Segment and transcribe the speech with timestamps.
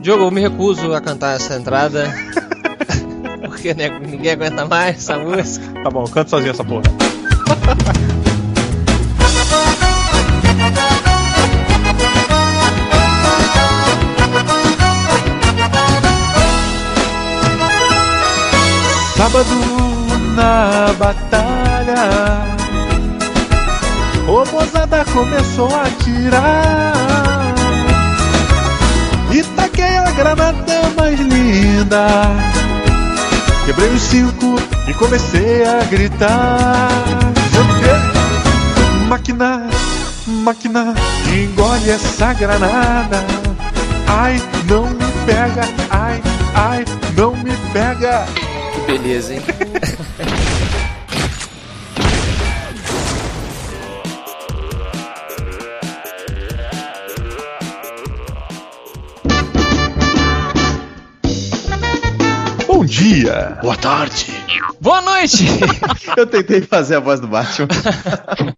[0.00, 2.10] Diogo, eu me recuso a cantar essa entrada.
[3.44, 5.66] porque né, ninguém aguenta mais essa música.
[5.82, 6.82] Tá bom, canta sozinho essa porra.
[19.16, 19.50] Sábado
[20.34, 22.08] na batalha,
[24.26, 27.59] o mozada começou a atirar.
[29.80, 32.06] E taquei a granada mais linda.
[33.64, 36.88] Quebrei os cinco e comecei a gritar.
[39.08, 39.66] Máquina,
[40.26, 40.94] máquina,
[41.32, 43.24] engole essa granada.
[44.06, 46.22] Ai, não me pega, ai,
[46.54, 46.84] ai,
[47.16, 48.26] não me pega.
[48.74, 49.42] Que beleza, hein?
[63.58, 64.26] Boa tarde.
[64.80, 65.44] Boa noite!
[66.16, 67.68] Eu tentei fazer a voz do Batman.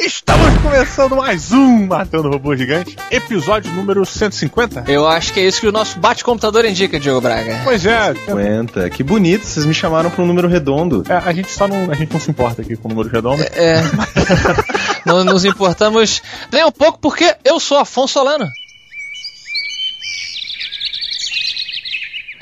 [0.00, 4.84] Estamos começando mais um Matando Robô Gigante, episódio número 150.
[4.88, 7.60] Eu acho que é isso que o nosso bate-computador indica, Diogo Braga.
[7.62, 8.90] Pois é, 50.
[8.90, 11.04] Que bonito, vocês me chamaram para um número redondo.
[11.08, 13.42] é, a gente só não, a gente não se importa aqui com o número redondo.
[13.42, 13.82] É.
[15.06, 18.46] não nos importamos nem um pouco porque eu sou Afonso Solano.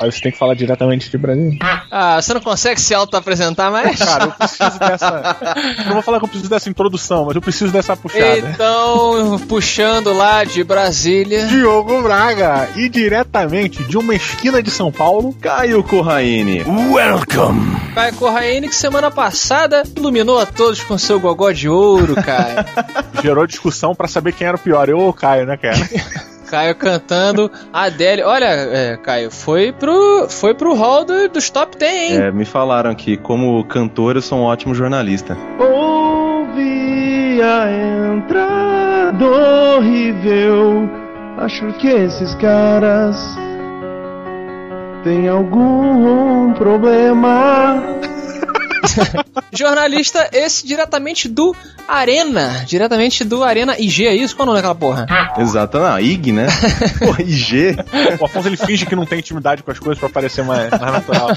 [0.01, 1.59] Aí você tem que falar diretamente de Brasil.
[1.91, 3.99] Ah, você não consegue se auto-apresentar mais?
[3.99, 5.37] Cara, eu preciso dessa.
[5.79, 8.39] Eu não vou falar que eu preciso dessa introdução, mas eu preciso dessa puxada.
[8.39, 11.47] Então, puxando lá de Brasília.
[11.47, 16.65] Diogo Braga, e diretamente de uma esquina de São Paulo, Caio Corraine.
[16.91, 17.79] Welcome!
[17.95, 22.65] Caio Corraine, que semana passada iluminou a todos com seu gogó de ouro, Caio.
[23.23, 25.77] Gerou discussão pra saber quem era o pior, eu ou o Caio, né, cara?
[26.51, 28.23] Caio cantando Adele.
[28.23, 32.17] Olha, é, Caio, foi pro, foi pro hall do- dos top 10, hein?
[32.23, 35.37] É, me falaram que, como cantor, eu sou um ótimo jornalista.
[35.59, 39.25] Ouvi a entrada
[39.77, 40.89] horrível.
[41.39, 43.17] Acho que esses caras
[45.05, 47.83] têm algum problema.
[49.53, 51.55] Jornalista esse diretamente do
[51.89, 52.65] Arena.
[52.67, 54.35] Diretamente do Arena IG, é isso?
[54.37, 55.07] Qual o nome daquela porra?
[55.39, 56.47] Exato, não, IG, né?
[56.99, 57.77] Pô, IG.
[58.21, 60.93] O Afonso ele finge que não tem intimidade com as coisas pra parecer mais, mais
[60.93, 61.31] natural.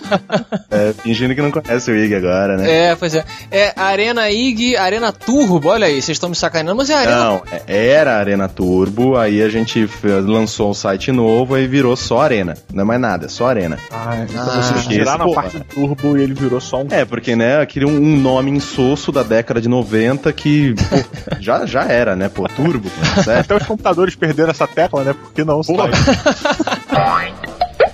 [0.69, 2.91] É, fingindo que não conhece o IG agora, né?
[2.91, 3.25] É, pois é.
[3.51, 5.69] É Arena IG, Arena Turbo.
[5.69, 7.15] Olha aí, vocês estão me sacaneando, mas é Arena.
[7.25, 12.21] Não, é- era Arena Turbo, aí a gente lançou um site novo e virou só
[12.21, 12.53] Arena.
[12.71, 13.77] Não é mais nada, é só Arena.
[13.91, 16.87] Ah, então Ah, vocês tiraram a parte do turbo e ele virou só um.
[16.91, 20.97] É, porque, né, aquele um um nome insosso da década de 90 que pô,
[21.39, 22.89] já, já era, né, pô, Turbo,
[23.23, 23.51] certo?
[23.51, 25.13] Até os computadores perderam essa tecla, né?
[25.13, 25.61] Porque não.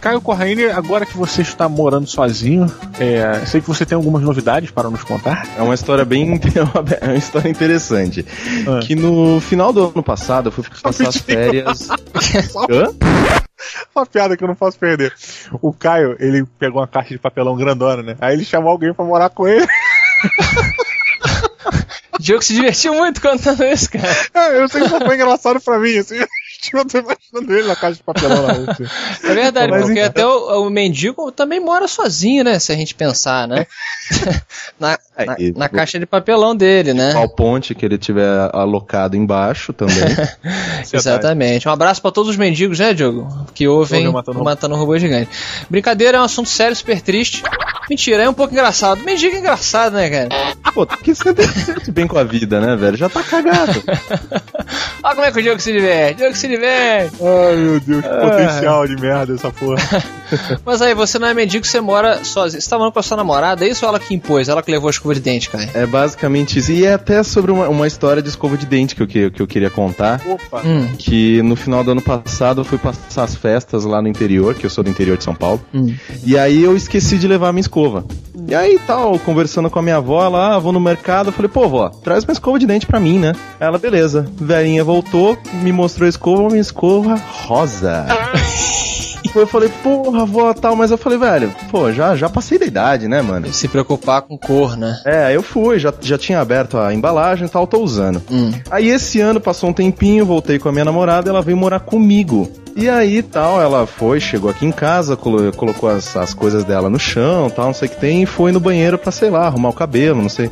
[0.02, 4.72] Caio Corraine, agora que você está morando sozinho, é, sei que você tem algumas novidades
[4.72, 5.46] para nos contar.
[5.58, 6.40] É uma história bem.
[7.02, 8.26] É uma história interessante.
[8.68, 8.80] Ah.
[8.82, 11.90] Que no final do ano passado eu fui passar as férias.
[12.70, 13.39] Hã?
[13.96, 15.14] Uma piada que eu não posso perder.
[15.62, 18.16] O Caio, ele pegou uma caixa de papelão grandona, né?
[18.22, 19.68] Aí ele chamou alguém pra morar com ele.
[22.20, 24.08] Diogo se divertiu muito contando isso, cara.
[24.34, 26.20] É, eu sei que foi engraçado pra mim, assim.
[26.74, 28.66] Eu tô imaginando ele na caixa de papelão na rua.
[28.72, 28.86] assim.
[29.24, 32.60] É verdade, Mas porque então- até o, o mendigo também mora sozinho, né?
[32.60, 33.66] Se a gente pensar, né?
[34.80, 37.14] na, na, e- na caixa de papelão dele, né?
[37.14, 39.96] Qual ponte que ele tiver alocado embaixo também.
[40.94, 41.68] Exatamente.
[41.68, 43.28] Um abraço pra todos os mendigos, né, Diogo?
[43.54, 45.30] Que ouvem Matando, Matando um Robô Gigante.
[45.70, 47.44] Brincadeira é um assunto sério, super triste.
[47.90, 49.02] Mentira, é um pouco engraçado.
[49.04, 50.30] Mendigo é engraçado, né, cara?
[50.74, 52.96] Pô, tem que ser sempre bem com a vida, né, velho?
[52.98, 53.82] Já tá cagado.
[55.04, 56.18] Olha como é que o Diogo se diverte.
[56.18, 56.48] Diogo se
[57.22, 59.78] Ai, meu Deus, que potencial de merda essa porra.
[60.66, 62.62] Mas aí, você não é mendigo, você mora sozinho.
[62.62, 64.50] Você tá morando com a sua namorada, é isso ou ela que impôs?
[64.50, 65.70] Ela que levou a escova de dente, cara?
[65.74, 66.72] É basicamente isso.
[66.72, 69.42] E é até sobre uma, uma história de escova de dente que eu, que, que
[69.42, 70.22] eu queria contar.
[70.26, 70.62] Opa.
[70.66, 74.54] Hum, Que no final do ano passado eu fui passar as festas lá no interior,
[74.56, 75.62] que eu sou do interior de São Paulo.
[75.74, 75.94] hum.
[76.24, 78.06] E aí eu esqueci de levar minha escova.
[78.48, 81.50] E aí tal, conversando com a minha avó lá, ah, vou no mercado, eu falei,
[81.50, 83.34] pô, vó, traz uma escova de dente pra mim, né?
[83.60, 84.28] Ela, beleza.
[84.40, 88.06] Velhinha voltou, me mostrou a escova, uma escova rosa.
[89.36, 93.08] Eu falei, porra, vó, tal, mas eu falei, velho, pô, já, já passei da idade,
[93.08, 93.52] né, mano?
[93.54, 95.00] Se preocupar com cor, né?
[95.06, 98.22] É, eu fui, já, já tinha aberto a embalagem e tal, tô usando.
[98.32, 98.52] Hum.
[98.72, 102.50] Aí esse ano passou um tempinho, voltei com a minha namorada, ela veio morar comigo.
[102.76, 106.90] E aí tal, ela foi, chegou aqui em casa, colo- colocou as, as coisas dela
[106.90, 109.46] no chão, tal, não sei o que tem, e foi no banheiro pra, sei lá,
[109.48, 110.50] arrumar o cabelo, não sei.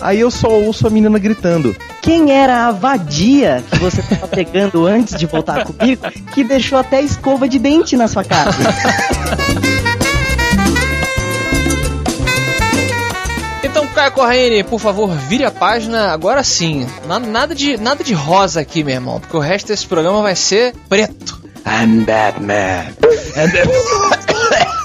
[0.00, 1.74] Aí eu só ouço a menina gritando.
[2.02, 6.02] Quem era a vadia que você tava pegando antes de voltar comigo
[6.32, 8.56] que deixou até escova de dente na sua casa?
[13.62, 16.86] Então, Caio Corraine, por favor, vire a página agora sim.
[17.06, 20.36] Na- Nada de, nada de rosa aqui, meu irmão, porque o resto desse programa vai
[20.36, 21.40] ser preto.
[21.66, 22.86] I'm Batman.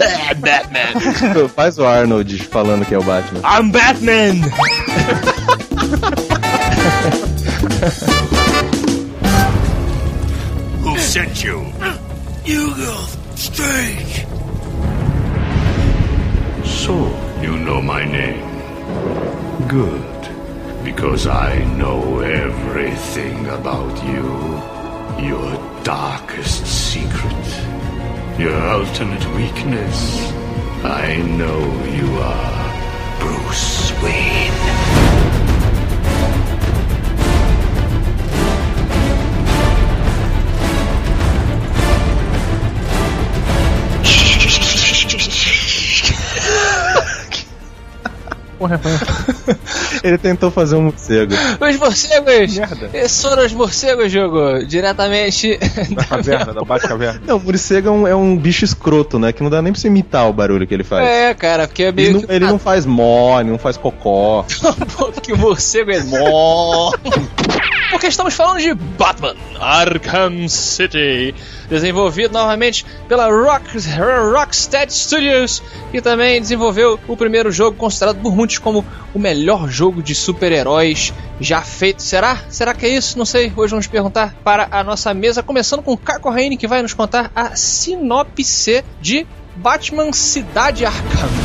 [1.56, 3.42] Faz o Arnold falando que é o Batman.
[3.42, 4.42] I'm Batman!
[10.83, 11.59] Who sent you?
[12.45, 12.95] Hugo
[13.36, 14.25] Strange.
[16.65, 16.94] So,
[17.42, 18.42] you know my name.
[19.68, 20.12] Good.
[20.83, 25.27] Because I know everything about you.
[25.27, 27.41] Your darkest secret.
[28.38, 30.31] Your ultimate weakness.
[30.83, 34.51] I know you are Bruce Wayne.
[48.62, 48.92] Porra, foi
[50.08, 51.34] Ele tentou fazer um morcego.
[51.34, 52.56] Os morcegos!
[52.56, 52.92] merda.
[52.94, 55.58] Esses foram os morcegos, jogo, diretamente
[55.96, 57.24] Da caverna, da Bate-Caverna.
[57.25, 59.31] Não, o morcego é um, é um bicho escroto, né?
[59.31, 61.08] Que não dá nem pra você imitar o barulho que ele faz.
[61.08, 62.31] É, cara, porque é Ele, meio não, que...
[62.31, 64.46] ele não faz mó, ele não faz cocó.
[64.96, 66.92] porque o morcego é mó.
[67.90, 71.34] Porque estamos falando de Batman Arkham City,
[71.72, 73.78] desenvolvido novamente pela Rock,
[74.34, 80.04] Rocksteady Studios, que também desenvolveu o primeiro jogo considerado por muitos como o melhor jogo
[80.04, 82.04] de super-heróis já feito.
[82.04, 82.38] Será?
[82.50, 83.18] Será que é isso?
[83.18, 83.52] Não sei.
[83.56, 87.32] Hoje vamos perguntar para a nossa mesa, começando com Caco Raine, que vai nos contar
[87.34, 89.26] a sinopse de
[89.56, 91.41] Batman Cidade Arkham.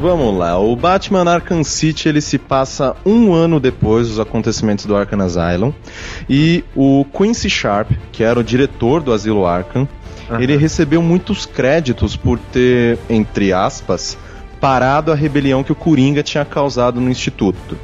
[0.00, 4.94] Vamos lá, o Batman Arkham City ele se passa um ano depois dos acontecimentos do
[4.94, 5.72] Arkham Asylum
[6.28, 9.88] e o Quincy Sharp, que era o diretor do Asilo Arkham,
[10.38, 14.18] ele recebeu muitos créditos por ter, entre aspas,
[14.60, 17.78] parado a rebelião que o Coringa tinha causado no Instituto.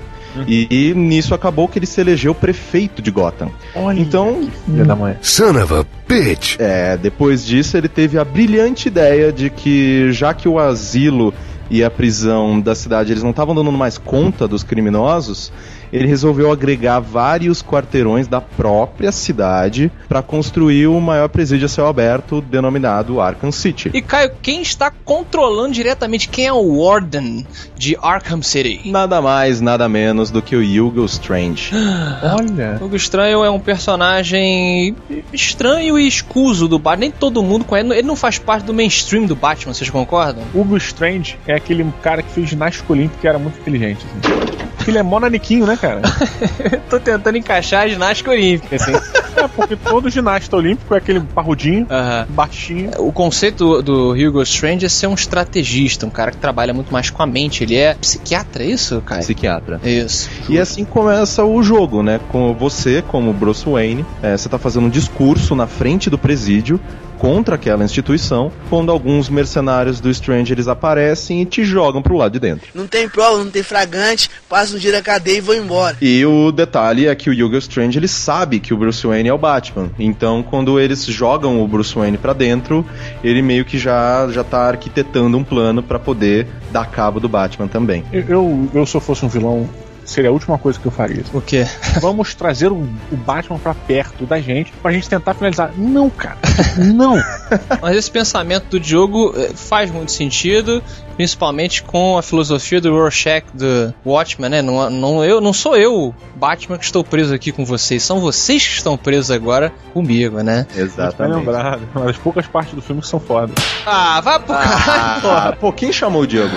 [0.46, 3.50] E, e nisso acabou que ele se elegeu prefeito de Gotham.
[3.94, 5.16] então, Filha da mãe.
[5.20, 6.56] Son of a bitch!
[6.58, 11.34] é, depois disso ele teve a brilhante ideia de que já que o asilo
[11.72, 15.50] e a prisão da cidade eles não estavam dando mais conta dos criminosos,
[15.92, 21.86] ele resolveu agregar vários quarteirões da própria cidade para construir o maior presídio a céu
[21.86, 23.90] aberto denominado Arkham City.
[23.92, 27.46] E Caio, quem está controlando diretamente quem é o Warden
[27.76, 28.90] de Arkham City?
[28.90, 31.72] Nada mais, nada menos do que o Hugo Strange.
[32.22, 32.78] Olha.
[32.80, 34.96] O Estranho é um personagem
[35.32, 37.00] estranho e escuso do Batman.
[37.02, 37.90] Nem todo mundo conhece.
[37.90, 40.44] Ele não faz parte do mainstream do Batman, vocês concordam?
[40.54, 44.06] Hugo Strange é aquele cara que fez ginástica olímpica e era muito inteligente.
[44.06, 44.71] Assim.
[44.86, 46.00] Ele é mó naniquinho, né, cara?
[46.88, 48.92] Tô tentando encaixar a ginástica olímpica, assim.
[49.34, 52.26] É, porque todo ginasta olímpico é aquele parrudinho, Aham.
[52.28, 52.90] baixinho.
[52.98, 57.08] O conceito do Hugo Strange é ser um estrategista, um cara que trabalha muito mais
[57.08, 57.64] com a mente.
[57.64, 59.22] Ele é psiquiatra, é isso, Caio?
[59.22, 59.80] Psiquiatra.
[59.82, 60.28] Isso.
[60.50, 62.20] E assim começa o jogo, né?
[62.30, 66.78] Com você, como Bruce Wayne, é, você tá fazendo um discurso na frente do presídio
[67.22, 72.32] contra aquela instituição, quando alguns mercenários do Strange eles aparecem e te jogam pro lado
[72.32, 72.66] de dentro.
[72.74, 75.96] Não tem prova, não tem fragante, passa um dia da cadeia e vou embora.
[76.02, 79.32] E o detalhe é que o Hugo Strange ele sabe que o Bruce Wayne é
[79.32, 79.92] o Batman.
[80.00, 82.84] Então, quando eles jogam o Bruce Wayne pra dentro,
[83.22, 87.68] ele meio que já já tá arquitetando um plano pra poder dar cabo do Batman
[87.68, 88.04] também.
[88.12, 89.68] Eu, eu, eu, se eu fosse um vilão,
[90.04, 91.24] seria a última coisa que eu faria.
[91.32, 91.66] O quê?
[92.00, 95.72] Vamos trazer o, o Batman pra perto da gente pra gente tentar finalizar.
[95.76, 96.38] Não, cara.
[96.76, 97.16] Não.
[97.80, 100.82] Mas esse pensamento do Diogo eh, faz muito sentido,
[101.16, 104.62] principalmente com a filosofia do Rorschach do Watchmen, né?
[104.62, 108.66] Não, não, eu, não sou eu, Batman, que estou preso aqui com vocês, são vocês
[108.66, 110.66] que estão presos agora comigo, né?
[111.12, 111.82] Tá lembrado.
[111.94, 113.54] Uma das poucas partes do filme que são fodas.
[113.86, 116.54] Ah, vá pro caralho, Ah, pô, quem chamou o Diogo?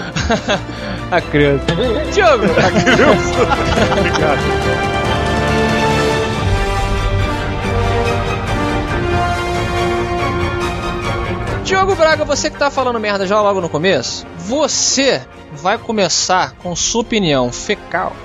[1.11, 1.65] a criança.
[2.13, 2.45] Diogo!
[11.75, 16.73] Diogo Braga, você que tá falando merda já logo no começo, você vai começar com
[16.73, 18.15] sua opinião fecal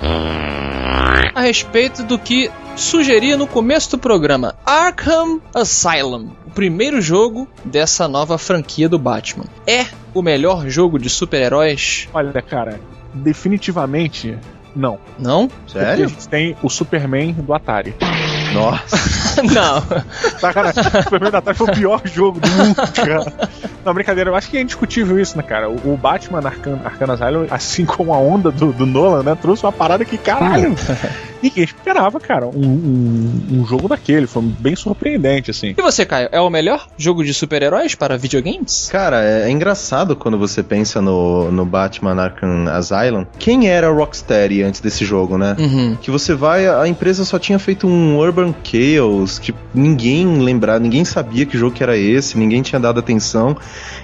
[1.34, 8.06] a respeito do que sugeria no começo do programa Arkham Asylum, o primeiro jogo dessa
[8.06, 9.46] nova franquia do Batman.
[9.66, 12.08] É o melhor jogo de super-heróis?
[12.14, 12.80] Olha, cara,
[13.12, 14.38] definitivamente
[14.76, 15.00] não.
[15.18, 15.48] Não?
[15.48, 16.08] Porque a Sério?
[16.08, 17.96] gente tem o Superman do Atari.
[18.52, 19.42] Nossa.
[19.42, 19.82] Não.
[20.38, 23.32] Sacanagem, o Superman do Atari foi o pior jogo do mundo, cara.
[23.84, 25.68] Não, brincadeira, eu acho que é indiscutível isso, né, cara?
[25.70, 29.64] O, o Batman Arcan, Arkham Asylum, assim como a onda do, do Nolan, né, trouxe
[29.64, 30.74] uma parada que, caralho,
[31.42, 34.26] ninguém esperava, cara, um, um, um jogo daquele.
[34.26, 35.74] Foi bem surpreendente, assim.
[35.76, 38.88] E você, Caio, é o melhor jogo de super-heróis para videogames?
[38.90, 43.24] Cara, é, é engraçado quando você pensa no, no Batman Arkham Asylum.
[43.38, 45.56] Quem era a Rocksteady antes desse jogo, né?
[45.58, 45.96] Uhum.
[46.00, 51.04] Que você vai, a empresa só tinha feito um Urban Chaos, tipo, ninguém lembrava, ninguém
[51.04, 53.56] sabia que jogo que era esse, ninguém tinha dado atenção.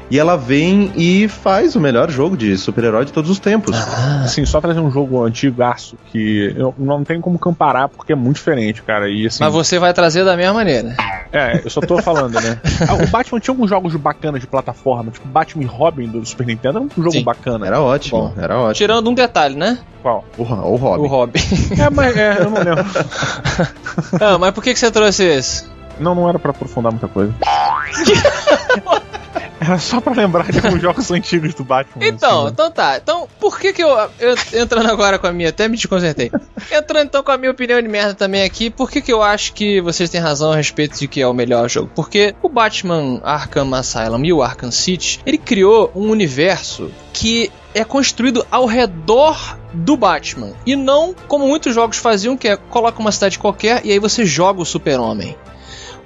[0.09, 3.77] E ela vem e faz o melhor jogo de super-herói de todos os tempos.
[4.23, 8.37] Assim, só trazer um jogo antigaço que eu não tenho como comparar porque é muito
[8.37, 9.09] diferente, cara.
[9.09, 9.43] E assim.
[9.43, 10.95] Mas você vai trazer da mesma maneira.
[11.33, 12.61] É, eu só tô falando, né?
[12.89, 16.47] Ah, o Batman tinha alguns jogos bacanas de plataforma, tipo Batman e Robin do Super
[16.47, 17.25] Nintendo, era um jogo Sim.
[17.25, 17.67] bacana.
[17.67, 18.35] Era ótimo, Bom.
[18.41, 18.75] era ótimo.
[18.75, 19.79] Tirando um detalhe, né?
[20.03, 20.25] Qual?
[20.39, 21.03] O, o Robin.
[21.03, 21.41] O Robin.
[21.81, 22.85] É, mas é, eu não lembro.
[24.35, 25.65] ah, mas por que, que você trouxe esse?
[25.99, 27.35] Não, não era pra aprofundar muita coisa.
[29.59, 32.07] Era só pra lembrar de alguns jogos antigos do Batman.
[32.07, 32.99] Então, assim, então tá.
[32.99, 33.89] Então, por que que eu,
[34.21, 36.31] eu entrando agora com a minha, até me desconcertei.
[36.71, 39.55] Entrando então com a minha opinião de merda também aqui, por que que eu acho
[39.55, 41.91] que vocês têm razão a respeito de que é o melhor jogo?
[41.95, 47.85] Porque o Batman Arkham Asylum e o Arkham City, ele criou um universo que é
[47.85, 53.13] construído ao redor do Batman e não como muitos jogos faziam, que é coloca uma
[53.13, 55.37] cidade qualquer e aí você joga o Super-Homem.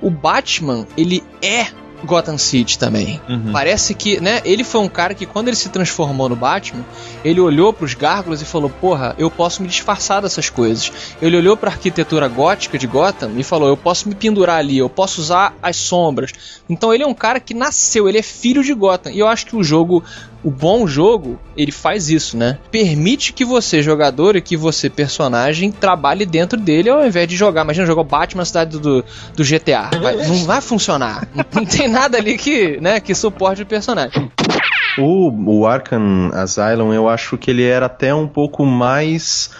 [0.02, 1.68] O Batman, ele é
[2.04, 3.20] Gotham City também.
[3.28, 3.52] Uhum.
[3.52, 6.84] Parece que, né, ele foi um cara que quando ele se transformou no Batman,
[7.24, 10.90] ele olhou pros gárgulas e falou: "Porra, eu posso me disfarçar dessas coisas".
[11.20, 14.88] Ele olhou pra arquitetura gótica de Gotham e falou: "Eu posso me pendurar ali, eu
[14.88, 16.32] posso usar as sombras".
[16.68, 19.12] Então ele é um cara que nasceu, ele é filho de Gotham.
[19.12, 20.02] E eu acho que o jogo
[20.42, 22.58] o bom jogo, ele faz isso, né?
[22.70, 27.62] Permite que você, jogador, e que você, personagem, trabalhe dentro dele ao invés de jogar.
[27.62, 29.04] Imagina jogar o Batman na cidade do,
[29.36, 29.90] do GTA.
[30.00, 31.28] Vai- não vai funcionar.
[31.54, 34.30] Não tem nada ali que, né, que suporte o personagem.
[34.98, 35.30] O,
[35.60, 39.50] o Arkham Asylum, eu acho que ele era até um pouco mais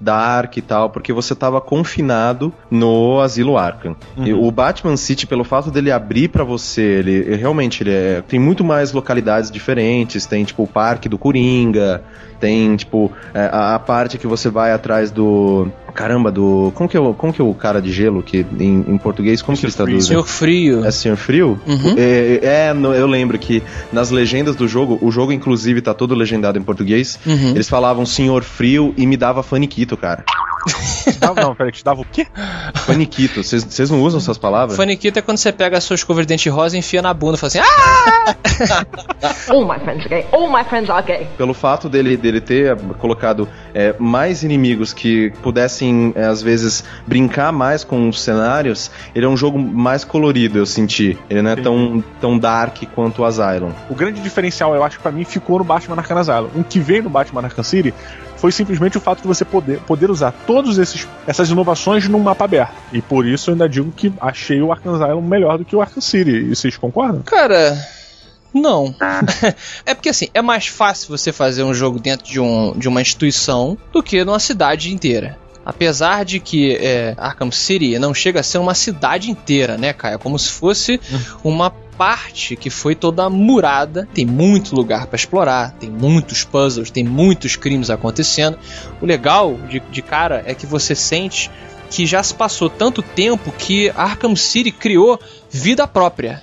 [0.00, 3.96] dark e tal, porque você tava confinado no asilo Arkham.
[4.16, 8.22] E o Batman City, pelo fato dele abrir pra você, ele ele realmente ele é-
[8.26, 12.02] tem muito mais localidades diferentes, tem tipo o Parque do Coringa,
[12.38, 16.96] tem tipo é, a, a parte que você vai atrás do caramba do como que
[16.96, 19.64] é o, como que é o cara de gelo que em, em português como que
[19.64, 20.00] eles traduzem?
[20.02, 20.84] Senhor Frio.
[20.84, 21.60] É Senhor Frio?
[21.66, 21.94] Uhum.
[21.96, 23.62] É, é, no- eu lembro que
[23.92, 27.50] nas legendas do jogo, o jogo inclusive tá todo legendado em português, Uhum.
[27.50, 30.24] eles falavam Senhor Frio e me dava faniquito, cara.
[30.66, 32.26] Te dava, não, peraí, te dava o quê?
[32.74, 34.76] Faniquito, vocês vocês não usam essas palavras?
[34.76, 37.36] Faniquita é quando você pega a sua escova de dente rosa e enfia na bunda
[37.36, 38.18] e fala assim: Ah!
[39.48, 40.26] All my friends are gay.
[40.32, 41.26] All my friends are gay.
[41.36, 47.52] Pelo fato dele, dele ter colocado é, mais inimigos que pudessem, é, às vezes, brincar
[47.52, 51.18] mais com os cenários, ele é um jogo mais colorido, eu senti.
[51.30, 53.72] Ele não é tão, tão dark quanto o Asylum.
[53.88, 56.50] O grande diferencial, eu acho que pra mim, ficou no Batman Arkham Asylum.
[56.54, 57.94] O que veio no Batman Arkham City
[58.38, 60.78] foi simplesmente o fato de você poder, poder usar todas
[61.26, 62.74] essas inovações num mapa aberto.
[62.92, 65.80] E por isso eu ainda digo que achei o Arkham Asylum melhor do que o
[65.80, 66.30] Arkham City.
[66.30, 67.22] E vocês concordam?
[67.22, 67.76] Cara,
[68.54, 68.94] não.
[69.84, 73.02] é porque assim, é mais fácil você fazer um jogo dentro de, um, de uma
[73.02, 75.38] instituição do que numa cidade inteira.
[75.68, 80.14] Apesar de que é, Arkham City não chega a ser uma cidade inteira, né, Caio?
[80.14, 80.98] É como se fosse
[81.44, 84.08] uma parte que foi toda murada.
[84.14, 88.58] Tem muito lugar para explorar, tem muitos puzzles, tem muitos crimes acontecendo.
[89.02, 91.50] O legal de, de cara é que você sente
[91.90, 95.20] que já se passou tanto tempo que Arkham City criou
[95.50, 96.40] vida própria.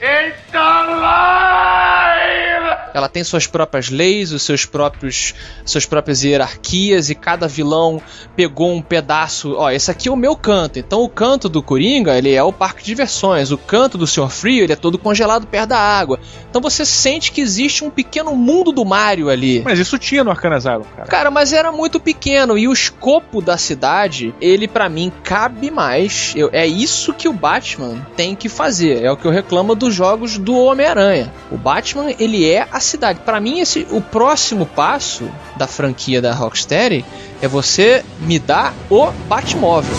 [2.94, 5.34] Ela tem suas próprias leis, os seus próprios
[5.66, 8.02] suas próprias hierarquias e cada vilão
[8.38, 9.54] pegou um pedaço.
[9.58, 10.80] Ó, esse aqui é o meu canto.
[10.80, 13.52] Então o canto do Coringa, ele é o parque de diversões.
[13.52, 14.30] O canto do Sr.
[14.30, 16.20] Frio, ele é todo congelado perto da água.
[16.50, 19.62] Então você sente que existe um pequeno mundo do Mario ali.
[19.66, 21.08] Mas isso tinha no Asylum, cara.
[21.10, 26.32] Cara, mas era muito pequeno e o escopo da cidade, ele pra mim cabe mais.
[26.34, 28.95] Eu- é isso que o Batman tem que fazer.
[29.02, 31.32] É o que eu reclamo dos jogos do Homem-Aranha.
[31.52, 33.20] O Batman, ele é a cidade.
[33.26, 37.06] Pra mim, esse o próximo passo da franquia da Rocksteady
[37.42, 39.96] é você me dar o Batmóvel.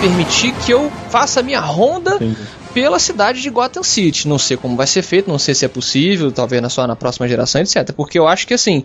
[0.00, 2.18] Permitir que eu faça a minha ronda
[2.74, 4.26] pela cidade de Gotham City.
[4.26, 6.96] Não sei como vai ser feito, não sei se é possível, talvez na só na
[6.96, 7.92] próxima geração, etc.
[7.92, 8.84] Porque eu acho que assim,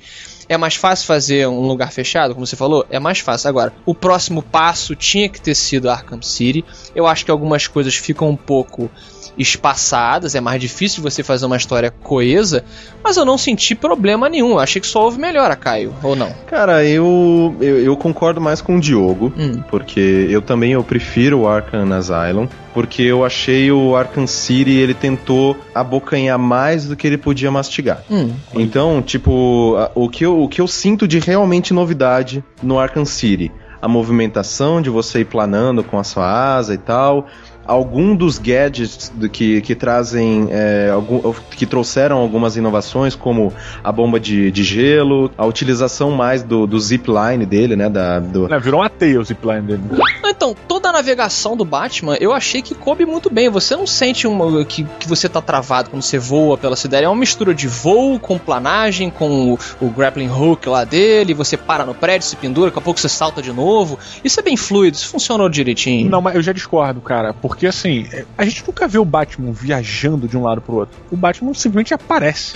[0.49, 2.85] É mais fácil fazer um lugar fechado, como você falou?
[2.89, 3.49] É mais fácil.
[3.49, 6.63] Agora, o próximo passo tinha que ter sido Arkham City.
[6.95, 8.89] Eu acho que algumas coisas ficam um pouco
[9.37, 12.63] espaçadas, é mais difícil você fazer uma história coesa,
[13.03, 14.51] mas eu não senti problema nenhum.
[14.51, 16.31] Eu achei que só houve melhora, Caio, ou não?
[16.47, 19.61] Cara, eu, eu, eu concordo mais com o Diogo, Hum.
[19.69, 24.93] porque eu também eu prefiro o Arkham Asylum, porque eu achei o Arkham City ele
[24.93, 28.03] tentou abocanhar mais do que ele podia mastigar.
[28.09, 28.31] Hum.
[28.53, 33.51] Então, tipo, o que, eu, o que eu sinto de realmente novidade no Arkham City?
[33.79, 37.27] A movimentação de você ir planando com a sua asa e tal.
[37.67, 40.47] Algum dos gadgets do que, que trazem.
[40.49, 46.43] é, algum, que trouxeram algumas inovações, como a bomba de, de gelo, a utilização mais
[46.43, 47.89] do, do zipline dele, né?
[47.89, 49.81] Da, do, Né, virou uma teia o zipline dele.
[50.37, 53.49] Então, toda a navegação do Batman eu achei que coube muito bem.
[53.49, 57.05] Você não sente uma, que, que você tá travado quando você voa pela cidade.
[57.05, 61.33] É uma mistura de voo com planagem, com o, o grappling hook lá dele.
[61.33, 63.97] Você para no prédio, se pendura, daqui a pouco você salta de novo.
[64.23, 66.07] Isso é bem fluido, isso funcionou direitinho.
[66.07, 67.33] Não, mas eu já discordo, cara.
[67.33, 70.95] Porque assim, é, a gente nunca vê o Batman viajando de um lado pro outro.
[71.09, 72.51] O Batman simplesmente aparece.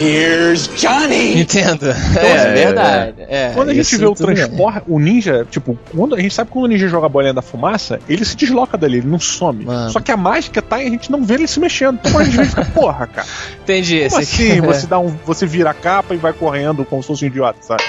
[1.41, 1.87] Entendo.
[2.11, 3.15] Então, é, assim, verdade.
[3.27, 4.35] É, Quando a gente isso vê o tudo bem.
[4.35, 7.41] transporte, o ninja, tipo, quando a gente sabe quando o ninja joga a bolinha da
[7.41, 7.70] fumaça,
[8.07, 9.65] ele se desloca dali, ele não some.
[9.65, 9.91] Mano.
[9.91, 11.99] Só que a mágica tá e a gente não vê ele se mexendo.
[12.03, 13.27] Então a gente fica, porra, cara.
[13.63, 14.07] Entendi.
[14.09, 14.61] Como esse aqui- assim?
[14.61, 15.15] Você dá um.
[15.25, 17.83] Você vira a capa e vai correndo como se fosse um idiota, sabe?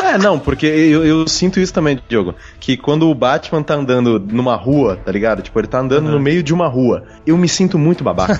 [0.00, 2.34] É, não, porque eu, eu sinto isso também, Diogo.
[2.68, 5.40] Que quando o Batman tá andando numa rua, tá ligado?
[5.40, 7.02] Tipo, ele tá andando no meio de uma rua.
[7.26, 8.38] Eu me sinto muito babaca.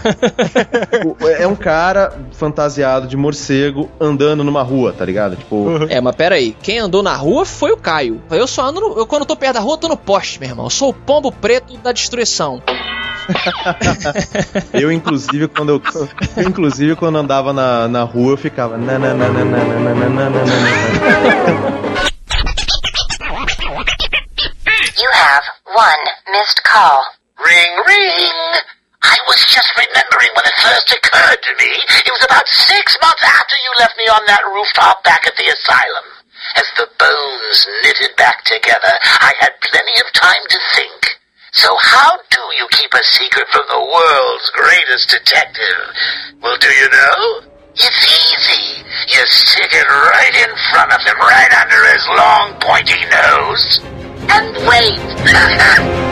[1.39, 5.35] É um cara fantasiado de morcego andando numa rua, tá ligado?
[5.35, 8.21] Tipo, É, mas pera aí, quem andou na rua foi o Caio.
[8.31, 10.51] Eu só ando, no, eu quando tô perto da rua, eu tô no poste, meu
[10.51, 10.67] irmão.
[10.67, 12.63] Eu sou o pombo preto da destruição.
[14.75, 15.83] eu inclusive quando eu,
[16.37, 19.29] eu, inclusive quando andava na, na rua eu ficava na, na, na,
[25.75, 27.05] one missed call.
[27.39, 28.35] Ring, ring!
[29.03, 31.71] I was just remembering when it first occurred to me.
[32.05, 35.49] It was about six months after you left me on that rooftop back at the
[35.49, 36.09] asylum.
[36.57, 41.19] As the bones knitted back together, I had plenty of time to think.
[41.53, 45.83] So how do you keep a secret from the world's greatest detective?
[46.43, 47.49] Well, do you know?
[47.75, 48.83] It's easy.
[49.15, 53.81] You stick it right in front of him, right under his long pointy nose,
[54.31, 54.99] and wait.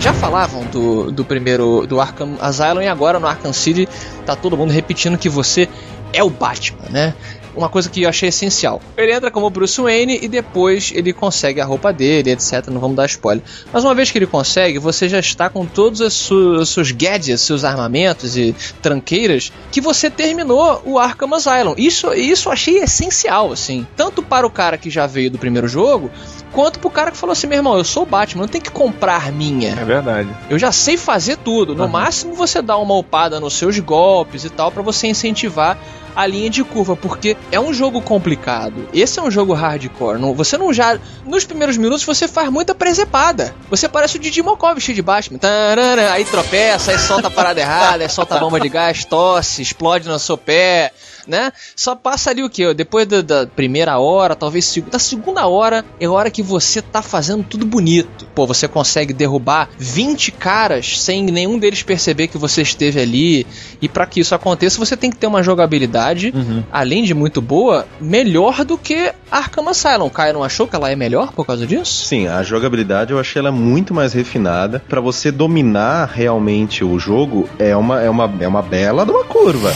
[0.00, 3.88] Já falavam do, do primeiro, do Arkham Asylum, e agora no Arkham City
[4.24, 5.68] tá todo mundo repetindo que você
[6.12, 7.14] é o Batman, né?
[7.58, 8.80] Uma coisa que eu achei essencial.
[8.96, 12.68] Ele entra como Bruce Wayne e depois ele consegue a roupa dele, etc.
[12.68, 13.42] Não vamos dar spoiler.
[13.72, 16.90] Mas uma vez que ele consegue, você já está com todos os su- os seus
[16.92, 21.74] gadgets, seus armamentos e tranqueiras que você terminou o Arkham Asylum.
[21.76, 23.86] Isso, isso eu achei essencial, assim.
[23.96, 26.10] Tanto para o cara que já veio do primeiro jogo,
[26.52, 28.70] quanto pro cara que falou assim: meu irmão, eu sou o Batman, não tem que
[28.70, 29.70] comprar minha.
[29.70, 30.28] É verdade.
[30.48, 31.74] Eu já sei fazer tudo.
[31.74, 35.76] No máximo você dá uma upada nos seus golpes e tal pra você incentivar
[36.18, 38.88] a linha de curva, porque é um jogo complicado.
[38.92, 40.18] Esse é um jogo hardcore.
[40.18, 43.54] Não, você não já nos primeiros minutos você faz muita presepada.
[43.70, 45.38] Você parece o Didi Mocó vestido de Batman.
[45.38, 49.62] Tarana, aí tropeça, aí solta a parada errada, aí solta a bomba de gás, tosse,
[49.62, 50.92] explode no seu pé.
[51.28, 51.52] Né?
[51.76, 52.72] Só passa ali o que?
[52.72, 57.02] Depois da, da primeira hora, talvez da segunda hora, é a hora que você tá
[57.02, 58.26] fazendo tudo bonito.
[58.34, 63.46] Pô, você consegue derrubar 20 caras sem nenhum deles perceber que você esteve ali.
[63.80, 66.32] E para que isso aconteça, você tem que ter uma jogabilidade,
[66.72, 70.06] além de muito boa, melhor do que Arkham Asylum.
[70.06, 72.06] O Caio não achou que ela é melhor por causa disso?
[72.06, 74.82] Sim, a jogabilidade eu achei ela muito mais refinada.
[74.88, 79.24] Pra você dominar realmente o jogo, é uma, é uma, é uma bela de uma
[79.24, 79.72] curva.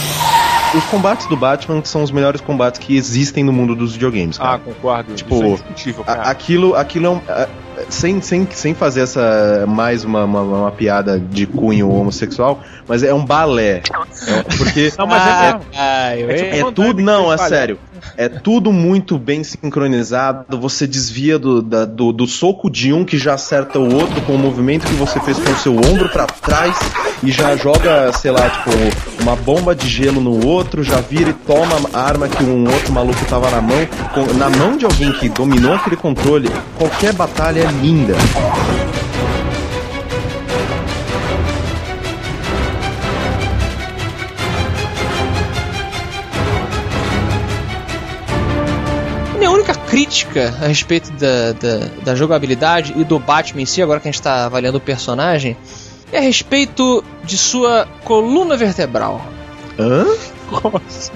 [0.74, 4.54] Os combates do Batman são os melhores combates que existem no mundo dos videogames, cara.
[4.54, 5.14] Ah, concordo.
[5.14, 7.20] Tipo, é A- aquilo, aquilo é um.
[7.28, 7.48] a-
[7.88, 13.12] sem, sem, sem fazer essa mais uma, uma, uma piada de cunho homossexual, mas é
[13.12, 13.82] um balé.
[14.26, 15.60] É- porque Não, mas é mesmo.
[15.72, 17.78] Caio, É tipo é Van tudo, não, é sério.
[18.16, 20.58] É tudo muito bem sincronizado.
[20.58, 24.34] Você desvia do, da- do, do soco de um que já acerta o outro com
[24.34, 26.76] o movimento que você fez com o seu ombro pra trás
[27.22, 28.70] e já joga, sei lá, tipo,
[29.22, 32.92] uma bomba de gelo no outro, já vira e toma a arma que um outro
[32.92, 33.86] maluco tava na mão.
[34.12, 38.14] Com- na mão de alguém que dominou aquele controle, qualquer batalha é linda.
[49.38, 53.98] Minha única crítica a respeito da, da, da jogabilidade e do Batman em si, agora
[54.00, 55.56] que a gente está avaliando o personagem,
[56.12, 59.24] é a respeito de sua coluna vertebral.
[59.78, 60.04] Hã?
[60.48, 61.10] Como assim?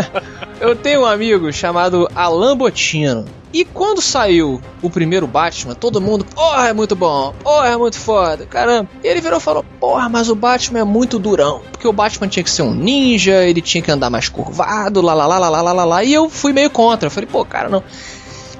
[0.60, 3.24] Eu tenho um amigo chamado Alan Botino.
[3.56, 7.98] E quando saiu o primeiro Batman, todo mundo, porra, é muito bom, porra, é muito
[7.98, 8.86] foda, caramba.
[9.02, 11.62] E ele virou e falou, porra, mas o Batman é muito durão.
[11.72, 15.14] Porque o Batman tinha que ser um ninja, ele tinha que andar mais curvado, lá,
[15.14, 16.04] lá, lá, lá, lá, lá, lá.
[16.04, 17.08] E eu fui meio contra.
[17.08, 17.82] Falei, pô, cara, não.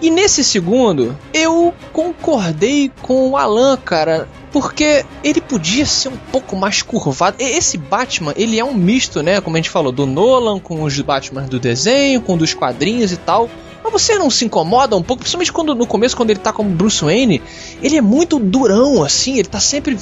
[0.00, 6.56] E nesse segundo, eu concordei com o Alan, cara, porque ele podia ser um pouco
[6.56, 7.36] mais curvado.
[7.38, 9.42] Esse Batman, ele é um misto, né?
[9.42, 13.18] Como a gente falou, do Nolan com os Batman do desenho, com dos quadrinhos e
[13.18, 13.50] tal.
[13.86, 16.70] Mas você não se incomoda um pouco, principalmente quando no começo, quando ele tá como
[16.70, 17.40] Bruce Wayne,
[17.80, 19.96] ele é muito durão, assim, ele tá sempre.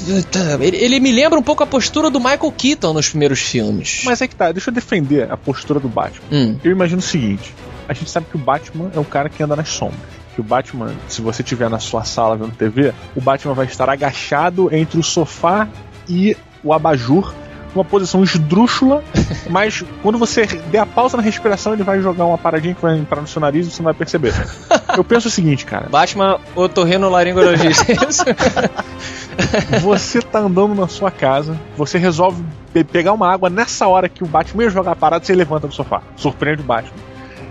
[0.61, 4.01] Ele, ele me lembra um pouco a postura do Michael Keaton nos primeiros filmes.
[4.05, 6.25] Mas é que tá, deixa eu defender a postura do Batman.
[6.33, 6.57] Hum.
[6.65, 7.55] Eu imagino o seguinte:
[7.87, 10.01] a gente sabe que o Batman é um cara que anda nas sombras.
[10.35, 13.91] Que o Batman, se você estiver na sua sala vendo TV, o Batman vai estar
[13.91, 15.69] agachado entre o sofá
[16.09, 17.35] e o abajur,
[17.75, 19.03] numa posição esdrúxula,
[19.51, 22.97] mas quando você der a pausa na respiração, ele vai jogar uma paradinha que vai
[22.97, 24.33] entrar no seu nariz e você não vai perceber.
[24.97, 25.89] Eu penso o seguinte, cara.
[25.91, 27.85] Batman otorrinolaringologista.
[29.83, 34.23] Você tá andando na sua casa, você resolve pe- pegar uma água nessa hora que
[34.23, 36.03] o Batman ia jogar a parada, você levanta do sofá.
[36.17, 36.95] Surpreende o Batman.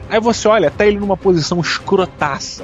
[0.10, 2.64] Aí você olha, tá ele numa posição escrotaça.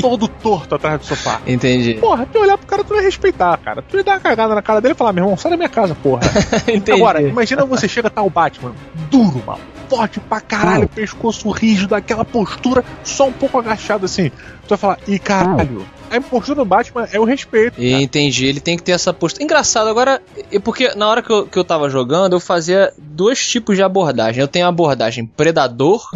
[0.00, 1.40] Todo torto atrás do sofá.
[1.46, 1.94] Entendi.
[1.94, 3.82] Porra, tu olhar pro cara, tu ia respeitar, cara.
[3.82, 5.68] Tu ia dar uma cagada na cara dele e falar, meu irmão, sai da minha
[5.68, 6.22] casa, porra.
[6.68, 6.92] Entendi.
[6.92, 8.72] Agora, imagina você chega, tá o Batman,
[9.10, 9.60] duro, mano.
[9.88, 14.30] Forte pra caralho, pescoço rígido, aquela postura, só um pouco agachado assim.
[14.30, 15.84] Tu vai falar, ih, caralho.
[16.08, 17.74] A postura do Batman é o respeito.
[17.74, 17.86] cara.
[18.02, 19.44] Entendi, ele tem que ter essa postura.
[19.44, 20.22] Engraçado, agora,
[20.62, 24.40] porque na hora que eu, que eu tava jogando, eu fazia dois tipos de abordagem.
[24.40, 26.08] Eu tenho a abordagem predador.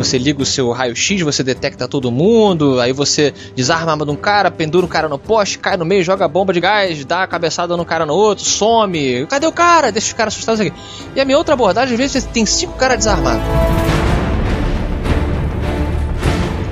[0.00, 4.10] Você liga o seu raio-x, você detecta todo mundo, aí você desarma a arma de
[4.10, 7.22] um cara, pendura um cara no poste, cai no meio, joga bomba de gás, dá
[7.22, 9.26] a cabeçada no cara no outro, some.
[9.26, 9.92] Cadê o cara?
[9.92, 10.72] Deixa os caras assustados aqui.
[11.14, 13.42] E a minha outra abordagem, às vezes, tem cinco caras desarmados.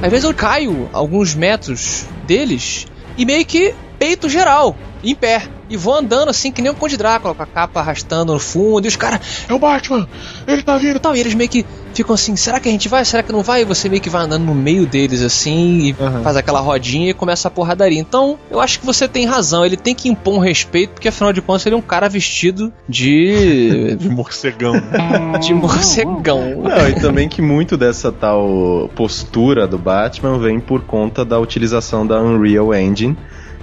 [0.00, 2.86] Às vezes eu caio alguns metros deles
[3.18, 5.42] e meio que peito geral, em pé.
[5.70, 8.86] E vou andando assim, que nem um Conde Drácula, com a capa arrastando no fundo.
[8.86, 10.08] E os caras, é o Batman,
[10.46, 11.14] ele tá vindo e tal.
[11.14, 13.04] E eles meio que ficam assim: será que a gente vai?
[13.04, 13.60] Será que não vai?
[13.60, 16.22] E você meio que vai andando no meio deles assim, e Uhum.
[16.22, 17.98] faz aquela rodinha e começa a porradaria.
[18.00, 19.64] Então, eu acho que você tem razão.
[19.66, 22.72] Ele tem que impor um respeito, porque afinal de contas ele é um cara vestido
[22.88, 23.94] de.
[23.98, 24.72] De morcegão.
[24.72, 25.38] né?
[25.40, 26.62] de morcegão.
[26.62, 32.06] Não, e também que muito dessa tal postura do Batman vem por conta da utilização
[32.06, 33.16] da Unreal Engine,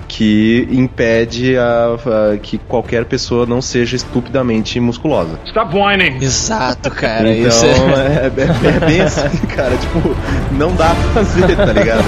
[0.08, 1.96] que impede a,
[2.34, 5.40] a- que qualquer pessoa não seja estupidamente musculosa.
[6.22, 7.32] Exato, cara.
[7.34, 7.70] então isso é...
[8.26, 8.32] é,
[8.72, 9.76] é- é bem assim, cara.
[9.78, 10.16] Tipo,
[10.52, 12.04] não dá pra fazer, tá ligado?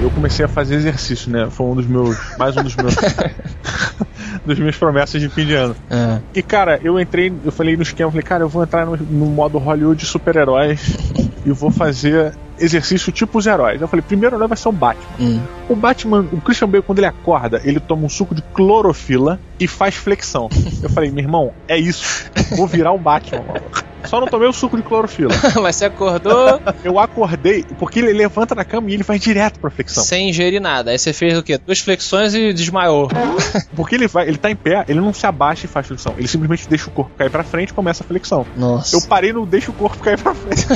[0.00, 1.48] eu comecei a fazer exercício, né?
[1.50, 2.16] Foi um dos meus.
[2.36, 2.94] Mais um dos meus.
[4.44, 5.76] dos minhas promessas de fim de ano.
[5.90, 8.96] Ah, E cara, eu entrei, eu falei no esquema, falei, cara, eu vou entrar no,
[8.96, 10.96] no modo Hollywood super-heróis
[11.46, 13.80] e vou fazer exercício tipo os heróis.
[13.80, 15.06] Eu falei, primeiro herói vai ser o Batman.
[15.18, 15.40] hum.
[15.68, 19.66] O Batman, o Christian Bale, quando ele acorda, ele toma um suco de clorofila e
[19.66, 20.48] faz flexão.
[20.82, 22.30] Eu falei, meu irmão, é isso.
[22.56, 23.60] Vou virar o Batman, mano.
[24.04, 25.32] Só não tomei o suco de clorofila.
[25.62, 29.70] Mas você acordou Eu acordei, porque ele levanta na cama e ele vai direto pra
[29.70, 30.02] flexão.
[30.02, 30.90] sem ingerir nada.
[30.90, 31.58] Aí você fez o quê?
[31.58, 33.08] Duas flexões e desmaiou.
[33.74, 36.14] Porque ele vai, ele tá em pé, ele não se abaixa e faz flexão.
[36.18, 38.46] Ele simplesmente deixa o corpo cair pra frente e começa a flexão.
[38.56, 38.96] Nossa.
[38.96, 40.66] Eu parei no deixa o corpo cair pra frente.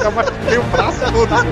[0.00, 1.34] eu abaixei o braço todo.
[1.34, 1.48] assim,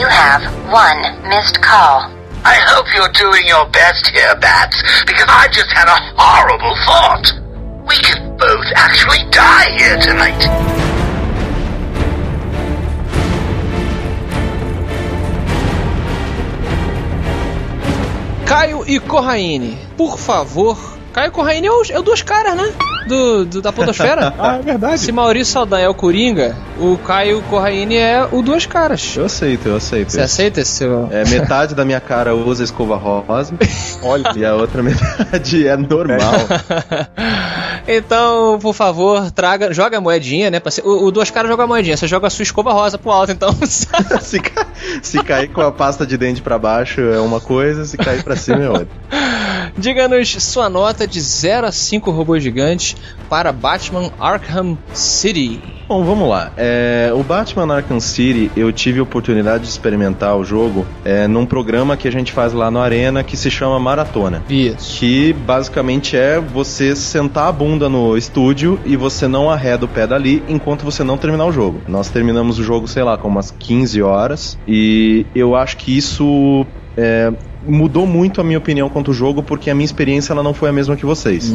[0.00, 2.17] You have one missed call.
[2.44, 7.32] I hope you're doing your best here, Bats, because I just had a horrible thought.
[7.86, 10.78] We could both actually die here tonight.
[18.46, 20.97] Caio e Corraine, por favor.
[21.18, 22.72] Caio Corraine é, é o duas caras, né?
[23.08, 24.32] Do, do- da Podosfera.
[24.38, 25.00] Ah, é verdade.
[25.00, 29.14] Se Maurício Saldanha é o Coringa, o Caio Corraine é o duas caras.
[29.16, 30.12] Eu aceito, eu aceito.
[30.12, 31.08] Você aceita esse seu.
[31.10, 33.54] É, metade da minha cara usa escova rosa
[34.02, 36.32] Olha, e a outra metade é normal.
[37.86, 39.72] então, por favor, traga.
[39.74, 40.60] Joga a moedinha, né?
[40.70, 41.96] ser- o, o duas caras joga a moedinha.
[41.96, 43.52] Você joga a sua escova rosa pro alto, então.
[43.64, 44.66] se, ca-
[45.02, 48.36] se cair com a pasta de dente pra baixo é uma coisa, se cair pra
[48.36, 48.88] cima é outra.
[49.76, 52.96] Diga-nos sua nota de 0 a 5 robôs gigantes
[53.28, 55.60] para Batman Arkham City.
[55.88, 56.52] Bom, vamos lá.
[56.56, 61.46] É, o Batman Arkham City, eu tive a oportunidade de experimentar o jogo é, num
[61.46, 64.42] programa que a gente faz lá no Arena que se chama Maratona.
[64.50, 64.98] Isso.
[64.98, 70.06] Que basicamente é você sentar a bunda no estúdio e você não arreda o pé
[70.06, 71.80] dali enquanto você não terminar o jogo.
[71.88, 76.66] Nós terminamos o jogo, sei lá, com umas 15 horas e eu acho que isso
[76.98, 77.32] é,
[77.66, 80.68] mudou muito a minha opinião quanto o jogo, porque a minha experiência ela não foi
[80.68, 81.52] a mesma que vocês.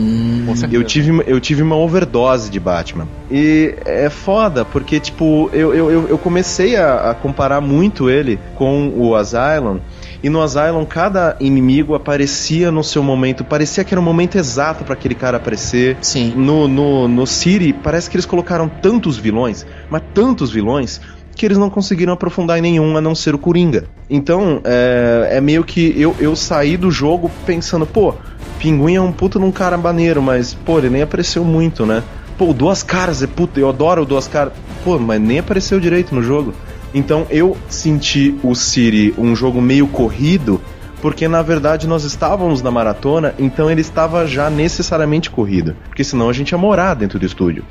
[0.72, 3.08] eu, tive, eu tive uma overdose de Batman.
[3.32, 8.40] E é foda, porque, tipo, eu, eu, eu- eu comecei a, a comparar muito ele
[8.56, 9.80] com o Asylum.
[10.22, 13.44] E no Asylum, cada inimigo aparecia no seu momento.
[13.44, 15.98] Parecia que era o momento exato para aquele cara aparecer.
[16.02, 16.34] Sim.
[16.36, 21.02] No, no, no City, parece que eles colocaram tantos vilões, mas tantos vilões,
[21.36, 23.86] que eles não conseguiram aprofundar em nenhum a não ser o Coringa.
[24.10, 28.14] Então, é, é meio que eu, eu saí do jogo pensando, pô,
[28.60, 32.04] Pinguim é um puta num cara maneiro, mas, pô, ele nem apareceu muito, né?
[32.38, 34.54] Pô, Duas Caras é puta, eu adoro o Duas Caras.
[34.84, 36.54] Pô, mas nem apareceu direito no jogo.
[36.94, 40.62] Então eu senti o City um jogo meio corrido,
[41.04, 45.76] porque na verdade nós estávamos na maratona, então ele estava já necessariamente corrido.
[45.90, 47.66] Porque senão a gente ia morar dentro do estúdio.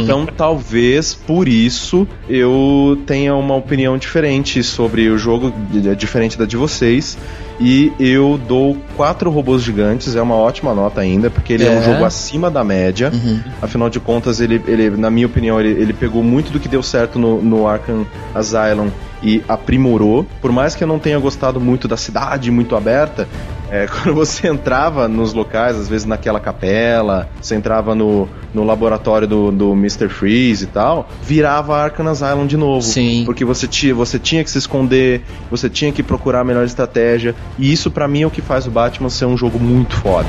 [0.00, 6.44] então talvez por isso eu tenha uma opinião diferente sobre o jogo, d- diferente da
[6.44, 7.18] de vocês.
[7.60, 11.78] E eu dou quatro robôs gigantes, é uma ótima nota ainda, porque ele é, um
[11.78, 11.82] É.
[11.82, 13.12] jogo acima da média.
[13.60, 16.82] Afinal de contas, ele, ele na minha opinião, ele, ele pegou muito do que deu
[16.82, 18.88] certo no, no Arkham Asylum
[19.22, 20.26] e aprimorou.
[20.40, 23.28] Por mais que eu não tenha gostado muito da cidade muito aberta,
[23.70, 29.26] é, quando você entrava nos locais, às vezes naquela capela, você entrava no, no laboratório
[29.26, 30.08] do, do Mr.
[30.08, 32.82] Freeze e tal, virava Arkham Asylum de novo.
[32.82, 33.22] Sim.
[33.24, 37.34] Porque você tinha, você tinha que se esconder, você tinha que procurar a melhor estratégia.
[37.58, 40.28] E isso pra mim é o que faz o Batman ser um jogo muito foda.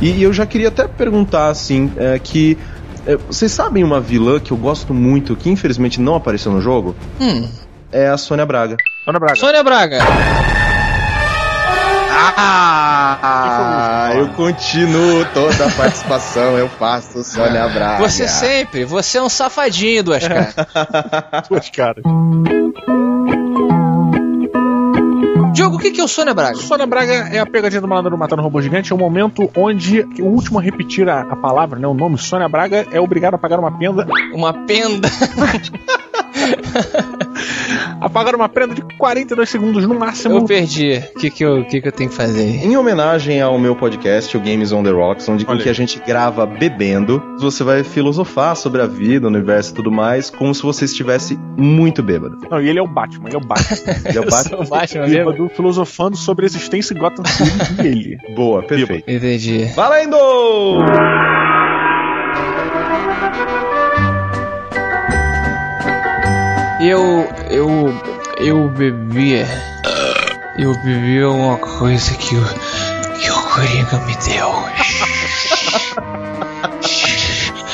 [0.00, 2.56] E, e eu já queria até perguntar, assim, é, que.
[3.06, 6.94] é, vocês sabem uma vilã que eu gosto muito, que infelizmente não apareceu no jogo?
[7.20, 7.48] Hum.
[7.90, 8.76] É a Sônia Braga.
[9.04, 9.36] Sônia Braga.
[9.36, 9.98] Sônia Braga.
[12.40, 17.98] Ah, eu continuo toda a participação, eu faço Sônia Braga.
[17.98, 20.54] Você sempre, você é um safadinho, duas caras.
[21.48, 22.04] Duas caras.
[25.52, 26.56] Diogo, o que, que é o Sônia Braga?
[26.56, 28.92] Sônia Braga é a pegadinha do malandro matando um robô gigante.
[28.92, 32.48] É o momento onde o último a repetir a, a palavra, né, o nome Sônia
[32.48, 34.06] Braga, é obrigado a pagar uma penda.
[34.32, 35.08] Uma penda.
[38.00, 40.36] A pagar uma prenda de 42 segundos no máximo.
[40.38, 41.02] Eu perdi.
[41.14, 42.42] O que, que, eu, que, que eu tenho que fazer?
[42.64, 46.46] Em homenagem ao meu podcast, o Games on the Rocks, onde que a gente grava
[46.46, 50.84] bebendo, você vai filosofar sobre a vida, o universo e tudo mais, como se você
[50.84, 52.38] estivesse muito bêbado.
[52.50, 53.78] Não, e ele é o Batman, ele é o Batman.
[54.08, 54.42] Ele é o Eu Batman?
[54.56, 55.16] sou o Batman mesmo?
[55.32, 58.18] bêbado, filosofando sobre a existência em Gotham City e ele.
[58.34, 59.10] Boa, perfeito.
[59.10, 59.64] Entendi.
[59.74, 60.16] Valendo!
[66.88, 67.28] Eu.
[67.50, 67.68] Eu.
[68.38, 69.44] Eu bebi.
[70.56, 72.44] Eu bebi uma coisa que o.
[73.20, 74.48] que o Coringa me deu.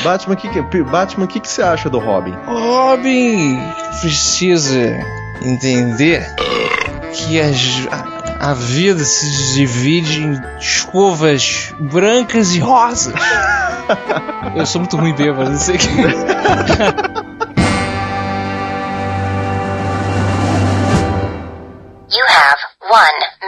[0.02, 2.34] Batman, o que, que, Batman, o que, que você acha do Robin?
[2.46, 3.58] Robin
[4.00, 4.98] precisa
[5.42, 6.26] entender
[7.12, 13.14] que as- a, a vida se divide em escovas brancas e rosas.
[14.54, 15.88] Eu sou muito ruim bêbado, não sei o que.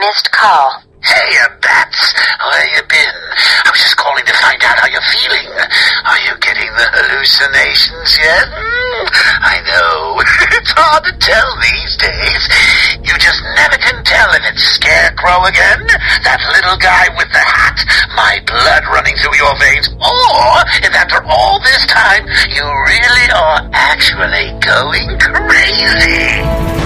[0.07, 0.83] Missed call.
[1.03, 3.17] Hey, uh, Bats, where you been?
[3.63, 5.51] I was just calling to find out how you're feeling.
[5.51, 8.47] Are you getting the hallucinations yet?
[8.47, 9.03] Hmm,
[9.43, 10.23] I know.
[10.57, 12.43] it's hard to tell these days.
[13.03, 15.83] You just never can tell if it's Scarecrow again,
[16.23, 17.77] that little guy with the hat,
[18.15, 20.55] my blood running through your veins, or
[20.87, 22.23] if after all this time
[22.55, 26.76] you really are actually going crazy.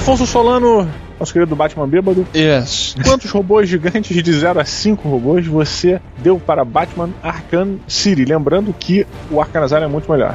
[0.00, 2.26] Afonso Solano, nosso querido Batman bêbado.
[2.34, 2.96] Yes.
[3.04, 8.24] Quantos robôs gigantes de 0 a 5 robôs você deu para Batman Arkham City?
[8.24, 10.34] Lembrando que o Asylum é muito melhor.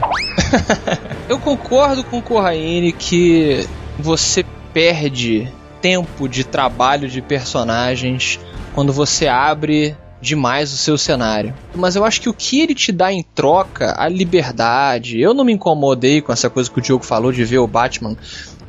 [1.28, 5.52] Eu concordo com o Corraine que você perde
[5.82, 8.40] tempo de trabalho de personagens
[8.76, 11.54] quando você abre demais o seu cenário.
[11.76, 15.20] Mas eu acho que o que ele te dá em troca, a liberdade.
[15.20, 18.18] Eu não me incomodei com essa coisa que o Diogo falou de ver o Batman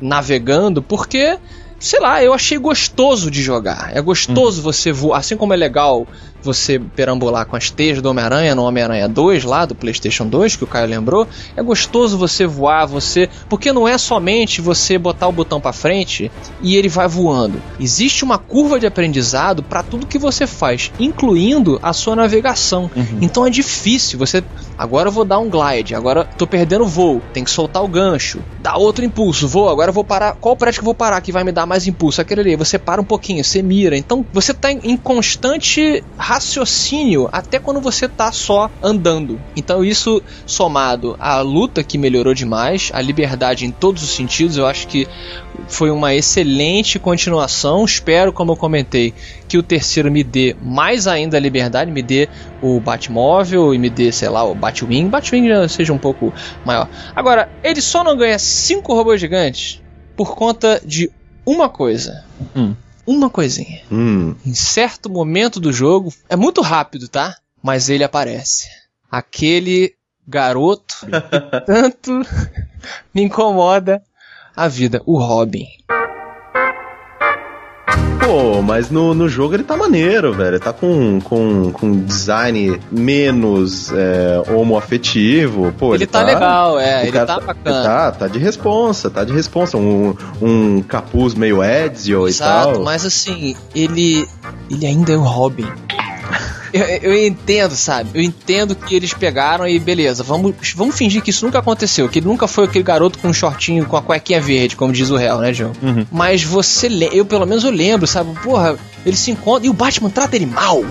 [0.01, 1.37] navegando, porque
[1.79, 3.95] sei lá, eu achei gostoso de jogar.
[3.95, 6.07] É gostoso você voar, assim como é legal
[6.47, 10.63] você perambular com as teias do Homem-Aranha no Homem-Aranha 2 lá do PlayStation 2, que
[10.63, 11.27] o Caio lembrou.
[11.55, 16.31] É gostoso você voar, você, porque não é somente você botar o botão para frente
[16.61, 17.61] e ele vai voando.
[17.79, 22.89] Existe uma curva de aprendizado para tudo que você faz, incluindo a sua navegação.
[23.21, 24.43] Então é difícil, você
[24.77, 28.39] Agora eu vou dar um glide, agora tô perdendo voo, tem que soltar o gancho,
[28.59, 30.35] dá outro impulso, vou, agora eu vou parar.
[30.35, 32.21] Qual prédio que eu vou parar que vai me dar mais impulso?
[32.21, 33.97] Aquele ali, você para um pouquinho, você mira.
[33.97, 36.03] Então você tá em constante
[36.37, 39.41] raciocínio até quando você tá só andando.
[39.55, 44.67] Então isso somado à luta que melhorou demais, a liberdade em todos os sentidos, eu
[44.67, 45.07] acho que
[45.67, 47.83] foi uma excelente continuação.
[47.83, 49.13] Espero, como eu comentei,
[49.47, 52.29] que o terceiro me dê mais ainda liberdade, me dê
[52.61, 55.09] o Batmóvel e me dê, sei lá, o Batwing.
[55.09, 56.31] Batwing já seja um pouco
[56.63, 56.87] maior.
[57.15, 59.81] Agora, ele só não ganha cinco robôs gigantes
[60.15, 61.09] por conta de
[61.45, 62.23] uma coisa.
[63.07, 63.81] Uma coisinha.
[63.89, 64.35] Hum.
[64.45, 67.37] Em certo momento do jogo, é muito rápido, tá?
[67.63, 68.67] Mas ele aparece.
[69.09, 69.95] Aquele
[70.27, 72.11] garoto que tanto
[73.13, 74.03] me incomoda
[74.53, 75.65] a vida, o Robin.
[78.19, 80.55] Pô, mas no, no jogo ele tá maneiro, velho.
[80.55, 85.71] Ele tá com, com, com design menos é, homoafetivo.
[85.71, 87.83] Pô, Ele tá legal, é, ele cara tá bacana.
[87.83, 89.77] Tá, tá de responsa, tá de responsa.
[89.77, 92.83] Um, um capuz meio Ezio Exato, e tal.
[92.83, 94.27] mas assim, ele
[94.69, 95.67] ele ainda é o Robin.
[96.77, 98.09] Eu, eu entendo, sabe?
[98.13, 102.19] Eu entendo que eles pegaram e beleza, vamos, vamos fingir que isso nunca aconteceu, que
[102.19, 105.15] ele nunca foi aquele garoto com um shortinho com a cuequinha verde, como diz o
[105.15, 105.73] réu, né, João?
[106.11, 108.33] Mas você, eu pelo menos eu lembro, sabe?
[108.41, 110.83] Porra, eles se encontram e o Batman trata ele mal.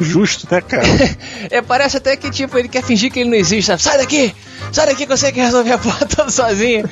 [0.00, 0.86] Justo, né, cara?
[1.50, 3.82] É, parece até que, tipo, ele quer fingir que ele não existe, sabe?
[3.82, 4.34] Sai daqui!
[4.72, 6.88] Sai daqui que você quer resolver a porra toda sozinho.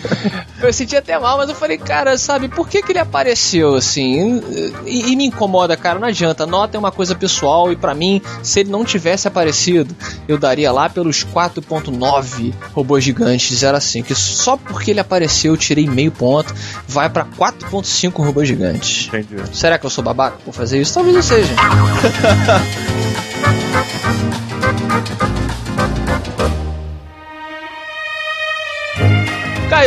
[0.61, 4.42] Eu senti até mal, mas eu falei, cara, sabe, por que que ele apareceu assim?
[4.85, 6.46] E, e me incomoda, cara, não adianta.
[6.46, 9.94] Nota é uma coisa pessoal e pra mim, se ele não tivesse aparecido,
[10.26, 14.12] eu daria lá pelos 4.9 robôs gigantes de 0 a 5.
[14.12, 16.54] E só porque ele apareceu, eu tirei meio ponto.
[16.87, 19.09] Vai pra 4.5 robôs gigantes.
[19.09, 19.37] Entendi.
[19.52, 20.94] Será que eu sou babaca por fazer isso?
[20.94, 21.54] Talvez eu seja.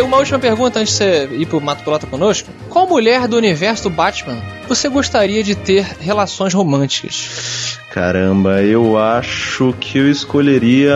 [0.01, 2.49] Caio, uma última pergunta antes de você ir pro Mato Pelota conosco.
[2.69, 4.37] Qual mulher do universo do Batman
[4.67, 7.77] você gostaria de ter relações românticas?
[7.91, 10.95] Caramba, eu acho que eu escolheria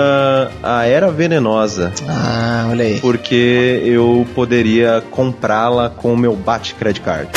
[0.63, 1.93] a Era Venenosa.
[2.07, 2.99] Ah, olha aí.
[2.99, 7.29] Porque eu poderia comprá-la com o meu Bat Credit Card.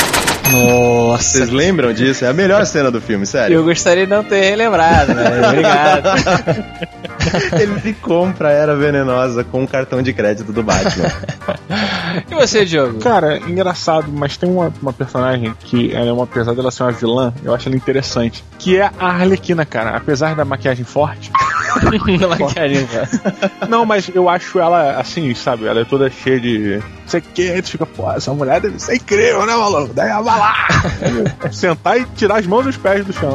[0.51, 1.39] Nossa.
[1.39, 2.25] Vocês lembram disso?
[2.25, 3.53] É a melhor cena do filme, sério.
[3.53, 5.47] Eu gostaria de não ter relembrado, né?
[5.47, 6.09] Obrigado.
[7.59, 11.09] Ele compra a Era Venenosa com o cartão de crédito do Batman.
[12.29, 12.99] E você, Diogo?
[12.99, 16.91] Cara, engraçado, mas tem uma, uma personagem que ela é uma, apesar dela ser uma
[16.91, 18.43] vilã, eu acho ela interessante.
[18.57, 19.95] Que é a Arlequina, cara.
[19.95, 21.31] Apesar da maquiagem forte.
[22.27, 23.09] Maquiagem, cara.
[23.69, 25.67] Não, mas eu acho ela assim, sabe?
[25.67, 26.77] Ela é toda cheia de.
[26.77, 29.93] Não sei o que, tu fica, pô, essa mulher deve ser incrível, né, maluco?
[29.93, 30.55] Daí ela vai lá!
[31.51, 33.33] Sentar e tirar as mãos dos pés do chão.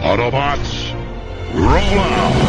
[0.00, 0.94] Autobots,
[1.54, 2.47] roll out!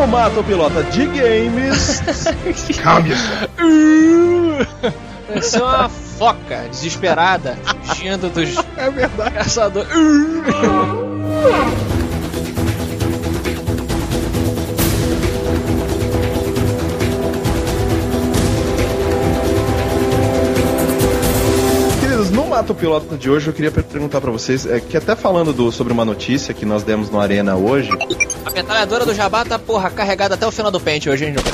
[0.00, 2.00] E no Mato Pilota de Games.
[5.28, 9.34] Parece uma foca desesperada fugindo dos É verdade.
[9.34, 9.90] caçadores.
[22.60, 25.50] No Mato Pilota de hoje eu queria per- perguntar pra vocês, é, que até falando
[25.50, 27.88] do, sobre uma notícia que nós demos no Arena hoje,
[28.44, 31.48] A metralhadora do Jabá tá, porra, carregada até o final do pente hoje, hein, Jogo?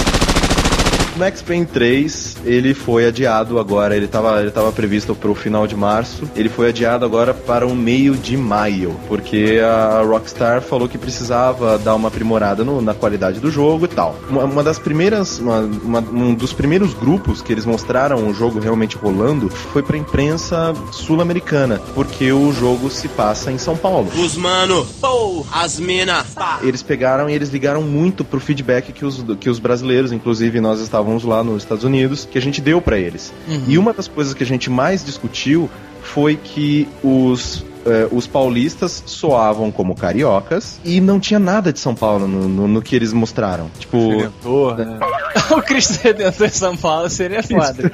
[1.16, 5.74] Max Payne 3, ele foi adiado agora, ele tava, ele tava previsto pro final de
[5.74, 10.98] março, ele foi adiado agora para o meio de maio, porque a Rockstar falou que
[10.98, 14.14] precisava dar uma aprimorada no- na qualidade do jogo e tal.
[14.28, 18.58] Uma, uma das primeiras, uma- uma- um dos primeiros grupos que eles mostraram o jogo
[18.60, 24.10] realmente rolando foi pra imprensa sul-americana, porque o jogo se passa em São Paulo.
[24.18, 26.24] Os mano, pô, as mina.
[26.62, 30.80] Eles pegaram e eles ligaram muito pro feedback que os, que os brasileiros, inclusive nós
[30.80, 33.32] estávamos lá nos Estados Unidos, que a gente deu pra eles.
[33.66, 35.68] E uma das coisas que a gente mais discutiu
[36.02, 41.94] foi que os eh, os paulistas soavam como cariocas e não tinha nada de São
[41.94, 43.68] Paulo no, no, no que eles mostraram.
[43.78, 44.98] Tipo, Redentor, né?
[45.50, 47.90] o Cristo Redentor em São Paulo seria foda,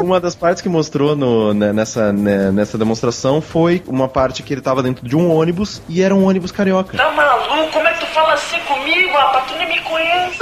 [0.00, 4.52] uma das partes que mostrou no- né, nessa, né, nessa demonstração foi uma parte que
[4.54, 6.96] ele tava dentro de um ônibus e era um ônibus carioca.
[6.96, 7.72] Tá maluco?
[7.72, 9.50] Como é que tu fala assim comigo, rapaz?
[9.50, 10.38] Tu nem me conhece.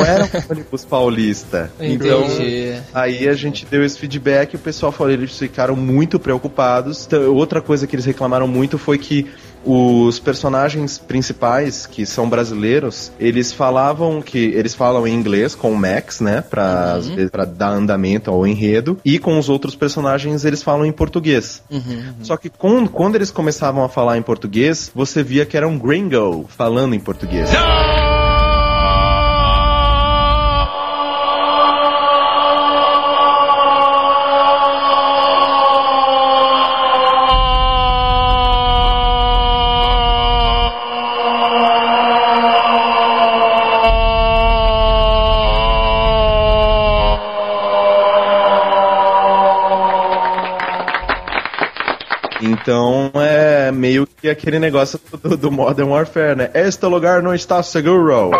[0.00, 1.70] Não era um ônibus paulista.
[1.80, 2.74] Então, Entendi.
[2.94, 7.06] Aí a gente deu esse feedback e o pessoal falou, eles ficaram muito preocupados.
[7.06, 9.26] Então, outra coisa que eles reclamaram muito foi que
[9.62, 15.76] os personagens principais, que são brasileiros, eles falavam que eles falam em inglês com o
[15.76, 20.62] Max, né, pra, vezes, pra dar andamento ao enredo, e com os outros personagens eles
[20.62, 21.62] falam em português.
[22.22, 25.78] Só que com- quando eles começavam a falar em português, você via que era um
[25.78, 27.50] gringo falando em português.
[52.60, 56.50] Então é meio que aquele negócio do, do Modern Warfare, né?
[56.54, 58.30] Este lugar não está seguro.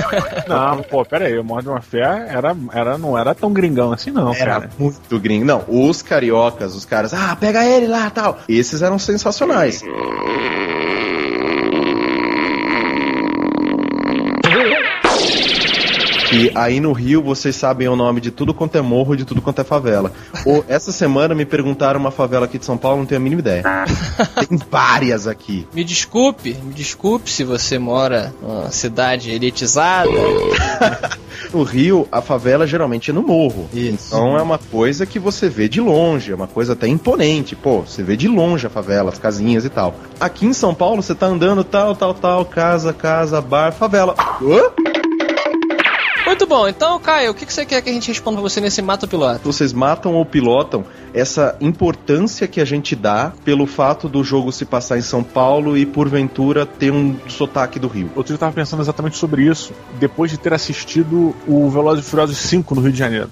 [0.46, 4.34] Não, pô, pera aí, o Modern Warfare era, era, não era tão gringão assim, não,
[4.34, 4.70] Era cara.
[4.78, 5.44] muito gringo.
[5.44, 8.38] Não, os cariocas, os caras, ah, pega ele lá tal.
[8.48, 9.82] Esses eram sensacionais.
[16.40, 19.42] E aí no Rio vocês sabem o nome de tudo quanto é morro, de tudo
[19.42, 20.12] quanto é favela.
[20.44, 23.40] Ou, essa semana me perguntaram uma favela aqui de São Paulo, não tenho a mínima
[23.40, 23.62] ideia.
[24.46, 25.66] Tem várias aqui.
[25.74, 30.10] Me desculpe, me desculpe se você mora numa cidade elitizada.
[31.52, 33.68] No Rio, a favela geralmente é no morro.
[33.72, 34.08] Isso.
[34.08, 37.56] Então é uma coisa que você vê de longe, é uma coisa até imponente.
[37.56, 39.94] Pô, você vê de longe a favela, as casinhas e tal.
[40.20, 44.14] Aqui em São Paulo, você tá andando tal, tal, tal, casa, casa, bar, favela.
[44.18, 44.89] Hã?
[46.30, 48.60] Muito bom, então, Caio, o que que você quer que a gente responda pra você
[48.60, 49.40] nesse Mato Piloto?
[49.42, 54.64] Vocês matam ou pilotam essa importância que a gente dá pelo fato do jogo se
[54.64, 58.12] passar em São Paulo e porventura ter um sotaque do Rio.
[58.14, 62.08] Outro dia eu tava pensando exatamente sobre isso, depois de ter assistido o Velozes e
[62.08, 63.28] Furiosos 5 no Rio de Janeiro.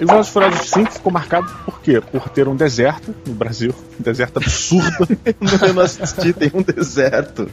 [0.00, 2.00] E o e Furiosos 5 ficou marcado por quê?
[2.00, 5.08] Por ter um deserto no Brasil, um deserto absurdo.
[5.66, 7.50] Eu não assisti, tem um deserto.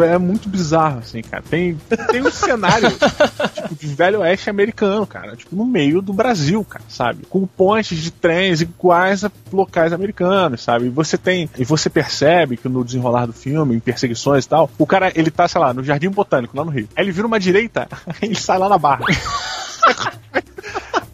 [0.00, 1.42] é muito bizarro, assim, cara.
[1.48, 1.76] Tem,
[2.10, 5.34] tem um cenário tipo, de velho oeste americano, cara.
[5.36, 7.26] Tipo, no meio do Brasil, cara, sabe?
[7.28, 10.86] Com pontes de trens iguais a locais americanos, sabe?
[10.86, 11.50] E você tem.
[11.58, 15.30] E você percebe que no desenrolar do filme, em perseguições e tal, o cara, ele
[15.30, 16.88] tá, sei lá, no Jardim Botânico, lá no Rio.
[16.94, 17.88] Aí ele vira uma direita,
[18.22, 19.04] ele sai lá na barra.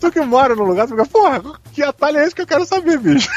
[0.01, 1.43] Tu que mora no lugar, tu fica, porra,
[1.73, 3.29] que atalho é esse que eu quero saber, bicho?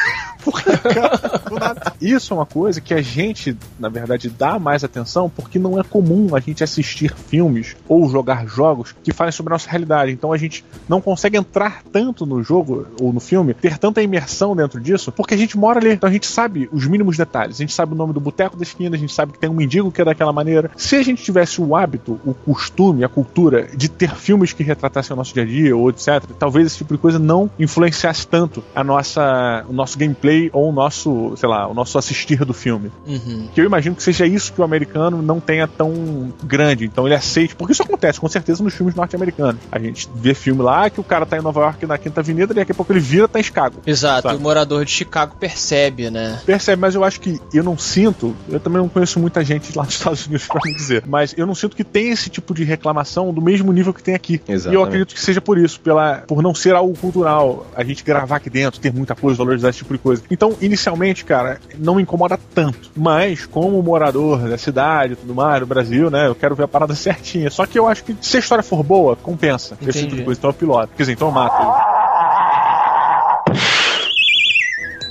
[1.60, 1.94] Nada.
[2.02, 5.84] Isso é uma coisa que a gente, na verdade, dá mais atenção porque não é
[5.84, 10.12] comum a gente assistir filmes ou jogar jogos que falem sobre a nossa realidade.
[10.12, 14.56] Então a gente não consegue entrar tanto no jogo ou no filme, ter tanta imersão
[14.56, 15.92] dentro disso, porque a gente mora ali.
[15.92, 17.58] Então a gente sabe os mínimos detalhes.
[17.58, 19.54] A gente sabe o nome do boteco da esquina, a gente sabe que tem um
[19.54, 20.72] mendigo que é daquela maneira.
[20.76, 25.14] Se a gente tivesse o hábito, o costume, a cultura de ter filmes que retratassem
[25.14, 28.64] o nosso dia a dia ou etc, talvez esse tipo de coisa não influenciasse tanto
[28.76, 32.92] a nossa, o nosso gameplay ou o nosso, sei lá, o nosso assistir do filme.
[33.06, 33.48] Uhum.
[33.54, 36.86] Que eu imagino que seja isso que o americano não tenha tão grande.
[36.86, 37.56] Então ele aceite.
[37.56, 39.62] Porque isso acontece, com certeza, nos filmes norte-americanos.
[39.72, 42.54] A gente vê filme lá que o cara tá em Nova York na Quinta Avenida
[42.54, 43.78] e daqui a pouco ele vira tá em Chicago.
[43.86, 44.40] Exato, Sabe?
[44.40, 46.40] o morador de Chicago percebe, né?
[46.46, 48.36] Percebe, mas eu acho que eu não sinto.
[48.50, 51.04] Eu também não conheço muita gente lá nos Estados Unidos pra me dizer.
[51.08, 54.16] Mas eu não sinto que tem esse tipo de reclamação do mesmo nível que tem
[54.16, 54.42] aqui.
[54.48, 58.04] E eu acredito que seja por isso, pela, por não ser algo cultural, a gente
[58.04, 60.23] gravar aqui dentro, ter muita coisa, valorizar esse tipo de coisa.
[60.30, 62.92] Então, inicialmente, cara, não me incomoda tanto.
[62.96, 66.68] Mas, como morador da cidade e tudo mais, do Brasil, né, eu quero ver a
[66.68, 67.50] parada certinha.
[67.50, 69.78] Só que eu acho que se a história for boa, compensa.
[69.86, 70.40] Esse tipo de coisa.
[70.40, 70.90] Então eu piloto.
[70.96, 71.54] Quer dizer, então eu mato.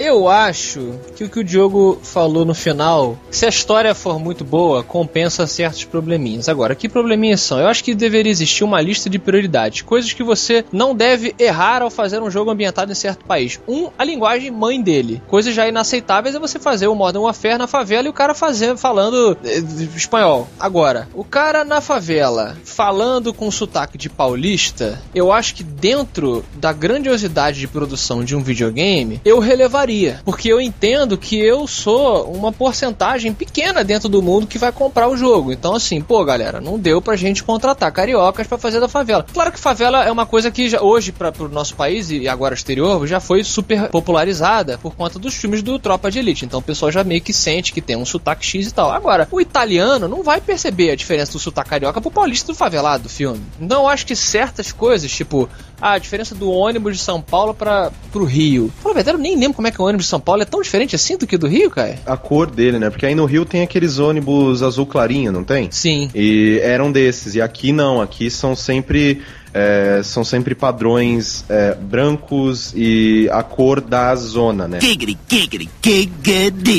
[0.04, 4.44] Eu acho que o que o Diogo falou no final, se a história for muito
[4.44, 6.48] boa, compensa certos probleminhas.
[6.48, 7.60] Agora, que probleminhas são?
[7.60, 11.82] Eu acho que deveria existir uma lista de prioridades, coisas que você não deve errar
[11.82, 13.60] ao fazer um jogo ambientado em certo país.
[13.68, 15.22] Um, a linguagem mãe dele.
[15.28, 18.76] Coisas já inaceitáveis é você fazer o Modern Warfare na favela e o cara fazer,
[18.76, 19.62] falando eh,
[19.94, 20.48] espanhol.
[20.58, 26.72] Agora, o cara na favela falando com sotaque de paulista, eu acho que dentro da
[26.72, 29.91] grandiosidade de produção de um videogame, eu relevaria.
[30.24, 35.08] Porque eu entendo que eu sou uma porcentagem pequena dentro do mundo que vai comprar
[35.08, 35.52] o jogo.
[35.52, 39.26] Então, assim, pô, galera, não deu pra gente contratar cariocas para fazer da favela.
[39.32, 42.54] Claro que favela é uma coisa que já, hoje, para o nosso país e agora
[42.54, 46.44] exterior, já foi super popularizada por conta dos filmes do Tropa de Elite.
[46.44, 48.90] Então o pessoal já meio que sente que tem um sotaque X e tal.
[48.90, 53.04] Agora, o italiano não vai perceber a diferença do sotaque carioca pro paulista do favelado
[53.04, 53.42] do filme.
[53.60, 55.48] Então eu acho que certas coisas, tipo,
[55.80, 58.72] a diferença do ônibus de São Paulo para pro Rio.
[58.82, 60.62] Fala verdade, eu nem lembro como é que o ônibus de São Paulo é tão
[60.62, 61.98] diferente assim do que do Rio, cara.
[62.06, 62.90] A cor dele, né?
[62.90, 65.68] Porque aí no Rio tem aqueles ônibus azul clarinho, não tem?
[65.70, 66.10] Sim.
[66.14, 67.34] E eram desses.
[67.34, 69.22] E aqui não, aqui são sempre
[69.54, 74.78] é, são sempre padrões é, brancos e a cor da zona, né?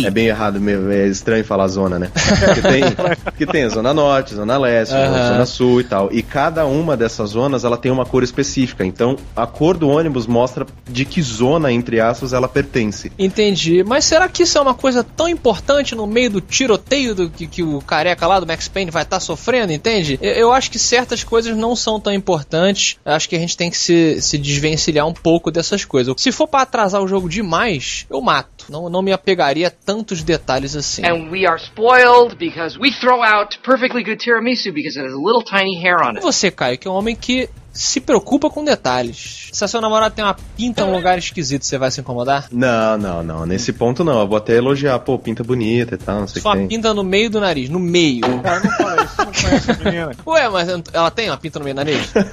[0.05, 2.11] É bem errado mesmo, é estranho falar zona, né?
[2.13, 2.83] Porque tem,
[3.23, 5.27] porque tem a zona norte, zona leste, Aham.
[5.27, 6.09] zona sul e tal.
[6.11, 8.85] E cada uma dessas zonas, ela tem uma cor específica.
[8.85, 13.11] Então, a cor do ônibus mostra de que zona, entre aspas, ela pertence.
[13.17, 13.83] Entendi.
[13.83, 17.47] Mas será que isso é uma coisa tão importante no meio do tiroteio do que,
[17.47, 20.17] que o careca lá do Max Payne vai estar sofrendo, entende?
[20.21, 22.62] Eu, eu acho que certas coisas não são tão importantes.
[23.05, 26.13] Eu acho que a gente tem que se, se desvencilhar um pouco dessas coisas.
[26.17, 28.65] Se for pra atrasar o jogo demais, eu mato.
[28.69, 31.05] Não, não me apegaria a tantos detalhes assim.
[31.05, 35.17] And we are spoiled because we throw out perfectly good tiramisu because it has a
[35.17, 36.21] little tiny hair on it.
[36.21, 39.49] você, Caio, que é um homem que se preocupa com detalhes.
[39.51, 42.45] Se a seu namorado tem uma pinta em um lugar esquisito, você vai se incomodar?
[42.51, 43.45] Não, não, não.
[43.45, 44.19] Nesse ponto não.
[44.19, 44.99] Eu vou até elogiar.
[44.99, 46.67] Pô, pinta bonita e tal, não sei o Só que uma tem.
[46.77, 48.21] pinta no meio do nariz, no meio.
[48.41, 50.11] Cara, não fala isso, você não conhece a menina.
[50.25, 52.13] Ué, mas ela tem uma pinta no meio do nariz?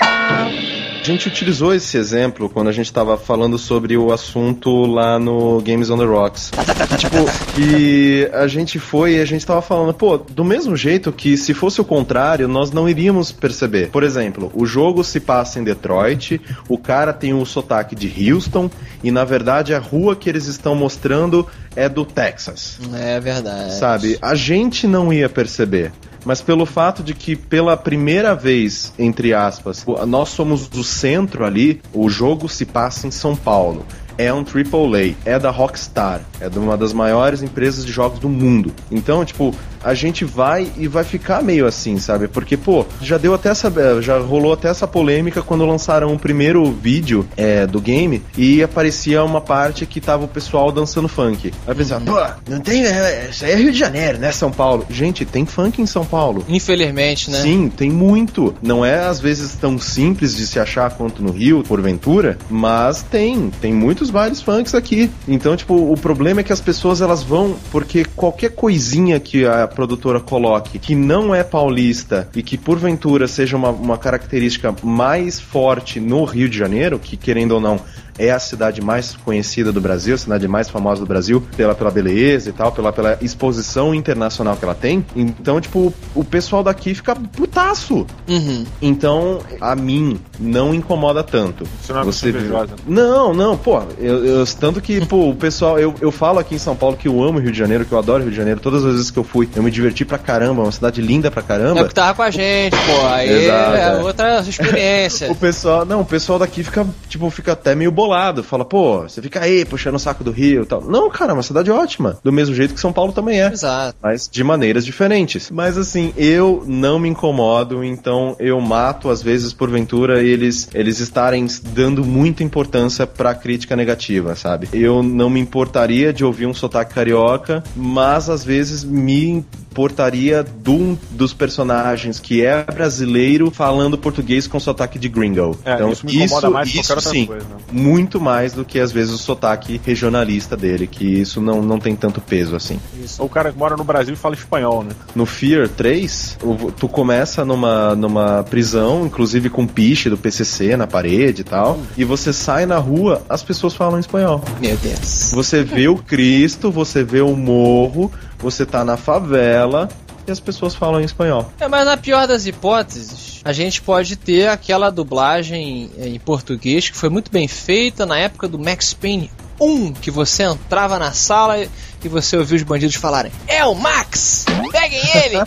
[0.00, 5.60] A gente utilizou esse exemplo quando a gente tava falando sobre o assunto lá no
[5.60, 6.50] Games on the Rocks.
[6.98, 7.16] tipo,
[7.54, 11.54] que a gente foi e a gente tava falando, pô, do mesmo jeito que se
[11.54, 13.90] fosse o contrário, nós não iríamos perceber.
[13.90, 18.70] Por exemplo, o jogo se passa em Detroit, o cara tem o sotaque de Houston
[19.02, 22.78] e na verdade a rua que eles estão mostrando é do Texas.
[22.94, 23.74] É verdade.
[23.74, 24.18] Sabe?
[24.20, 25.92] A gente não ia perceber.
[26.24, 31.80] Mas pelo fato de que pela primeira vez, entre aspas, nós somos do centro ali,
[31.92, 33.86] o jogo se passa em São Paulo.
[34.18, 38.28] É um AAA, é da Rockstar, é de uma das maiores empresas de jogos do
[38.28, 38.72] mundo.
[38.90, 42.26] Então, tipo, a gente vai e vai ficar meio assim, sabe?
[42.28, 43.70] Porque, pô, já deu até essa.
[44.02, 49.22] Já rolou até essa polêmica quando lançaram o primeiro vídeo é, do game e aparecia
[49.22, 51.52] uma parte que tava o pessoal dançando funk.
[51.66, 52.84] Aí pensava, pô, não tem.
[52.84, 54.32] é, Isso aí é Rio de Janeiro, né?
[54.32, 54.86] São Paulo.
[54.90, 56.44] Gente, tem funk em São Paulo.
[56.48, 57.40] Infelizmente, né?
[57.40, 58.54] Sim, tem muito.
[58.62, 63.50] Não é às vezes tão simples de se achar quanto no Rio, porventura, mas tem.
[63.60, 65.10] Tem muitos bailes funks aqui.
[65.26, 69.66] Então, tipo, o problema é que as pessoas elas vão porque qualquer coisinha que a
[69.66, 76.00] produtora coloque que não é paulista e que porventura seja uma, uma característica mais forte
[76.00, 77.80] no Rio de Janeiro, que querendo ou não
[78.18, 81.90] é a cidade mais conhecida do Brasil, a cidade mais famosa do Brasil, pela, pela
[81.90, 85.04] beleza e tal, pela, pela exposição internacional que ela tem.
[85.14, 88.06] Então, tipo, o pessoal daqui fica putaço.
[88.28, 88.64] Uhum.
[88.80, 91.64] Então, a mim, não incomoda tanto.
[91.82, 92.74] Você não é invejosa.
[92.86, 96.58] Não, não, pô, eu, eu- tanto que, pô, o pessoal, eu, eu falo aqui em
[96.58, 98.36] São Paulo que eu amo o Rio de Janeiro, que eu adoro o Rio de
[98.36, 101.00] Janeiro, todas as vezes que eu fui, eu me diverti pra caramba, é uma cidade
[101.02, 101.82] linda pra É caramba.
[101.82, 103.06] o que tava com a gente, pô.
[103.08, 103.96] Aí Exato, é é.
[104.02, 105.30] outra experiência.
[105.30, 108.05] O pessoal, não, o pessoal daqui fica, tipo, fica até meio bolado.
[108.42, 110.82] Fala, pô, você fica aí puxando o saco do Rio e tal.
[110.82, 112.18] Não, cara, é uma cidade ótima.
[112.22, 113.48] Do mesmo jeito que São Paulo também é.
[113.52, 113.98] Exato.
[114.02, 115.50] Mas de maneiras diferentes.
[115.50, 121.46] Mas assim, eu não me incomodo, então eu mato, às vezes, porventura, eles, eles estarem
[121.72, 124.68] dando muita importância pra crítica negativa, sabe?
[124.72, 129.44] Eu não me importaria de ouvir um sotaque carioca, mas às vezes me
[129.76, 135.58] importaria de um dos personagens que é brasileiro falando português com sotaque de gringo.
[135.66, 137.56] É, então, isso me incomoda mais que isso outra sim, coisa, né?
[137.70, 141.94] muito mais do que às vezes o sotaque regionalista dele, que isso não, não tem
[141.94, 142.80] tanto peso assim.
[143.18, 144.92] O cara que mora no Brasil e fala espanhol, né?
[145.14, 150.86] No Fear 3, o- tu começa numa, numa prisão, inclusive com piche do PCC na
[150.86, 154.42] parede e tal, e você sai na rua, as pessoas falam espanhol.
[154.58, 155.32] Meu Deus.
[155.34, 159.88] Você vê o Cristo, você vê o morro, você tá na favela
[160.26, 161.50] e as pessoas falam em espanhol.
[161.60, 166.96] É, mas na pior das hipóteses, a gente pode ter aquela dublagem em português que
[166.96, 169.30] foi muito bem feita na época do Max Payne
[169.60, 174.44] um que você entrava na sala e você ouvia os bandidos falarem: É o Max!
[174.70, 175.42] Peguem ele!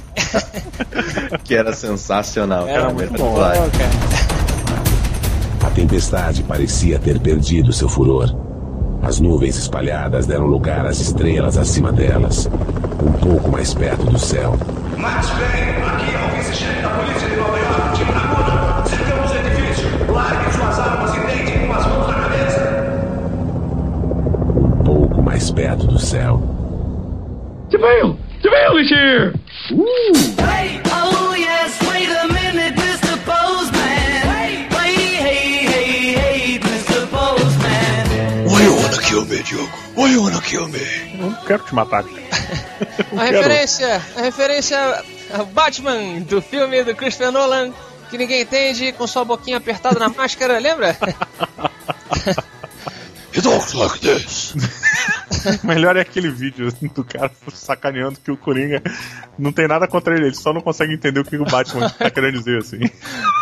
[1.44, 2.94] que era sensacional, Era cara.
[2.94, 4.00] muito bom, Fly.
[5.66, 8.49] A tempestade parecia ter perdido seu furor.
[9.02, 12.50] As nuvens espalhadas deram lugar às estrelas acima delas,
[13.02, 14.56] um pouco mais perto do céu.
[14.98, 18.86] Max Payne, aqui é o vice-chefe da polícia de Nova York, Tim Namuda.
[18.86, 20.14] Cercamos o edifício.
[20.14, 22.62] Larguem suas armas e deitem com as mãos na cabeça.
[24.58, 26.42] Um pouco mais perto do céu.
[27.70, 28.18] DeVille!
[28.44, 29.34] DeVille is here!
[30.40, 30.82] Hey,
[39.10, 39.68] kill me, Diogo?
[39.96, 40.80] Why you wanna kill me?
[41.18, 42.06] Não quero te matar.
[43.18, 45.04] A referência, a referência
[45.34, 47.74] ao Batman do filme do Christopher Nolan,
[48.10, 50.96] que ninguém entende, com sua boquinha apertada na máscara, lembra?
[53.34, 54.54] He talks like this.
[55.64, 58.82] Melhor é aquele vídeo do cara sacaneando que o Coringa
[59.38, 62.10] não tem nada contra ele, ele só não consegue entender o que o Batman tá
[62.10, 62.80] querendo dizer, assim.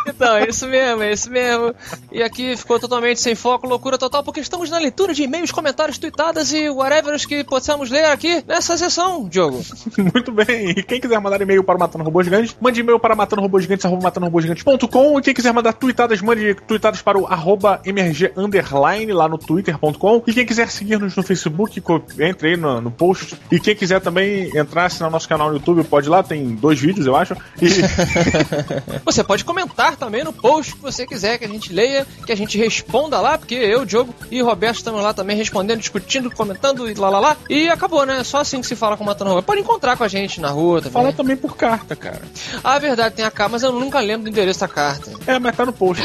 [0.08, 1.76] Então, é isso mesmo, é isso mesmo.
[2.14, 5.98] E aqui ficou totalmente sem foco, loucura total, porque estamos na leitura de e-mails, comentários,
[5.98, 9.62] tweetadas e whatever que possamos ler aqui nessa sessão, Diogo.
[9.98, 15.20] Muito bem, e quem quiser mandar e-mail para Matando Robôs Gigantes, mande e-mail para matandorobôsgigantes.com
[15.20, 20.24] e quem quiser mandar tweetadas, mande tweetadas para o arroba mrg underline lá no twitter.com
[20.26, 21.82] e quem quiser seguir-nos no Facebook,
[22.20, 25.84] entre aí no, no post e quem quiser também entrar, assinar nosso canal no YouTube,
[25.84, 27.68] pode ir lá, tem dois vídeos, eu acho, e
[29.06, 32.38] Você pode comentar também no post que você quiser que a gente leia, que a
[32.38, 36.94] gente responda lá, porque eu, Diogo e Roberto estamos lá também respondendo, discutindo, comentando e
[36.94, 37.38] lá lá lá.
[37.50, 38.24] E acabou, né?
[38.24, 39.44] Só assim que se fala com o Matando Robô.
[39.44, 40.94] Pode encontrar com a gente na rua também.
[40.94, 42.22] fala também por carta, cara.
[42.64, 45.12] Ah, verdade, tem a carta, mas eu nunca lembro do endereço da carta.
[45.26, 46.04] É, mas tá no post.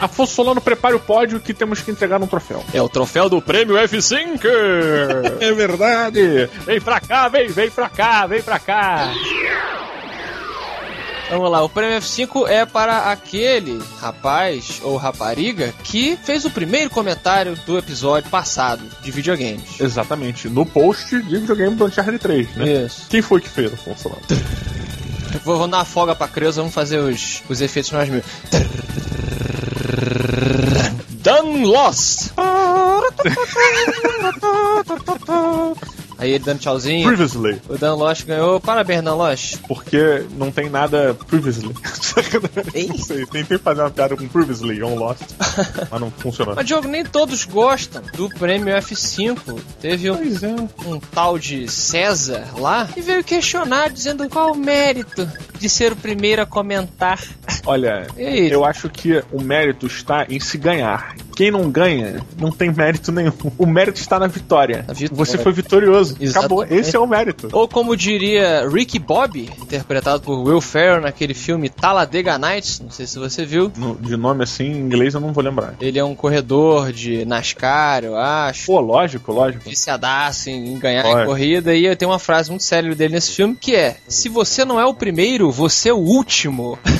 [0.00, 2.64] Afonso Solano, prepare o pódio que temos que entregar um troféu.
[2.72, 4.40] É o troféu do prêmio F5!
[5.40, 6.48] É verdade!
[6.64, 9.12] Vem pra cá, vem, vem pra cá, vem pra cá!
[11.30, 16.90] Vamos lá, o prêmio F5 é para aquele rapaz ou rapariga que fez o primeiro
[16.90, 19.80] comentário do episódio passado de videogames.
[19.80, 22.84] Exatamente, no post de videogame do Uncharted 3, né?
[22.84, 23.06] Isso.
[23.08, 24.22] Quem foi que fez, Afonso Solano?
[25.44, 28.20] Vou, vou dar uma folga pra criança, vamos fazer os, os efeitos mais mil.
[31.22, 32.32] Done Lost!
[36.20, 37.06] Aí ele dando tchauzinho.
[37.06, 37.60] Previously.
[37.68, 38.60] O Dan Lost ganhou.
[38.60, 39.58] Parabéns, Dan Lost.
[39.66, 41.74] Porque não tem nada previously.
[42.88, 45.22] não sei, tentei fazer uma piada com previously on Lost,
[45.90, 46.54] mas não funcionou.
[46.54, 49.58] Mas, Diogo, nem todos gostam do prêmio F5.
[49.80, 50.86] Teve um, é.
[50.86, 55.96] um tal de César lá que veio questionar, dizendo qual o mérito de ser o
[55.96, 57.18] primeiro a comentar.
[57.66, 61.14] Olha, E eu acho que o mérito está em se ganhar.
[61.40, 63.32] Quem não ganha, não tem mérito nenhum.
[63.56, 64.84] O mérito está na vitória.
[64.92, 65.08] vitória.
[65.10, 66.14] Você foi vitorioso.
[66.16, 66.64] Acabou.
[66.64, 66.74] Exatamente.
[66.74, 67.48] Esse é o mérito.
[67.50, 73.06] Ou como diria Ricky Bobby, interpretado por Will Ferrell naquele filme Talladega Nights, não sei
[73.06, 73.72] se você viu.
[73.74, 75.76] No- de nome assim, em inglês eu não vou lembrar.
[75.80, 78.66] Ele é um corredor de NASCAR, eu acho.
[78.66, 79.66] Pô, lógico, lógico.
[79.66, 81.22] Viciadaço em em ganhar Olha.
[81.22, 81.74] em corrida.
[81.74, 84.84] E tem uma frase muito séria dele nesse filme que é: Se você não é
[84.84, 86.78] o primeiro, você é o último.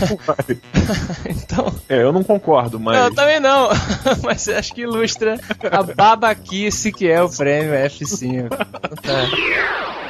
[1.28, 1.74] então.
[1.90, 2.96] É, eu não concordo, mas.
[2.98, 3.68] Eu também não,
[4.30, 5.40] mas acho que ilustra
[5.72, 8.48] a babaquice que é o prêmio F5.
[8.48, 10.09] Tá.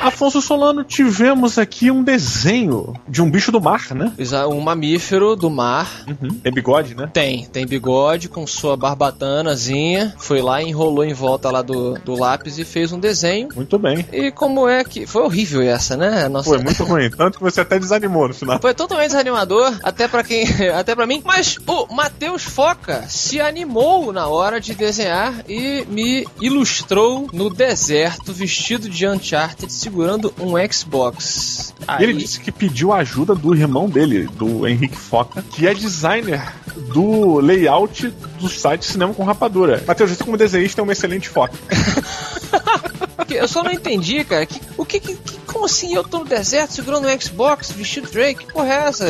[0.00, 4.12] Afonso Solano, tivemos aqui um desenho de um bicho do mar, né?
[4.48, 6.06] Um mamífero do mar.
[6.42, 7.10] Tem bigode, né?
[7.12, 10.14] Tem, tem bigode com sua barbatanazinha.
[10.18, 13.48] Foi lá, enrolou em volta lá do, do lápis e fez um desenho.
[13.54, 14.06] Muito bem.
[14.10, 15.06] E como é que.
[15.06, 16.28] Foi horrível essa, né?
[16.28, 16.48] Nossa...
[16.48, 17.10] Foi muito ruim.
[17.10, 18.58] Tanto que você até desanimou no final.
[18.58, 21.20] Foi totalmente desanimador, até pra quem, até para mim.
[21.24, 28.32] Mas o Matheus Foca se animou na hora de desenhar e me ilustrou no deserto
[28.32, 31.74] vestido de Uncharted segurando um Xbox.
[31.86, 35.74] Aí, Ele disse que pediu a ajuda do irmão dele, do Henrique Foca, que é
[35.74, 36.40] designer
[36.94, 39.82] do layout do site Cinema com Rapadura.
[39.86, 41.54] Matheus, você como desenhista é uma excelente foca.
[43.28, 44.44] Eu só não entendi, cara.
[44.44, 45.16] Que, o que, que,
[45.46, 48.44] Como assim eu tô no deserto segurando um Xbox vestido Drake?
[48.44, 49.06] Que porra é essa?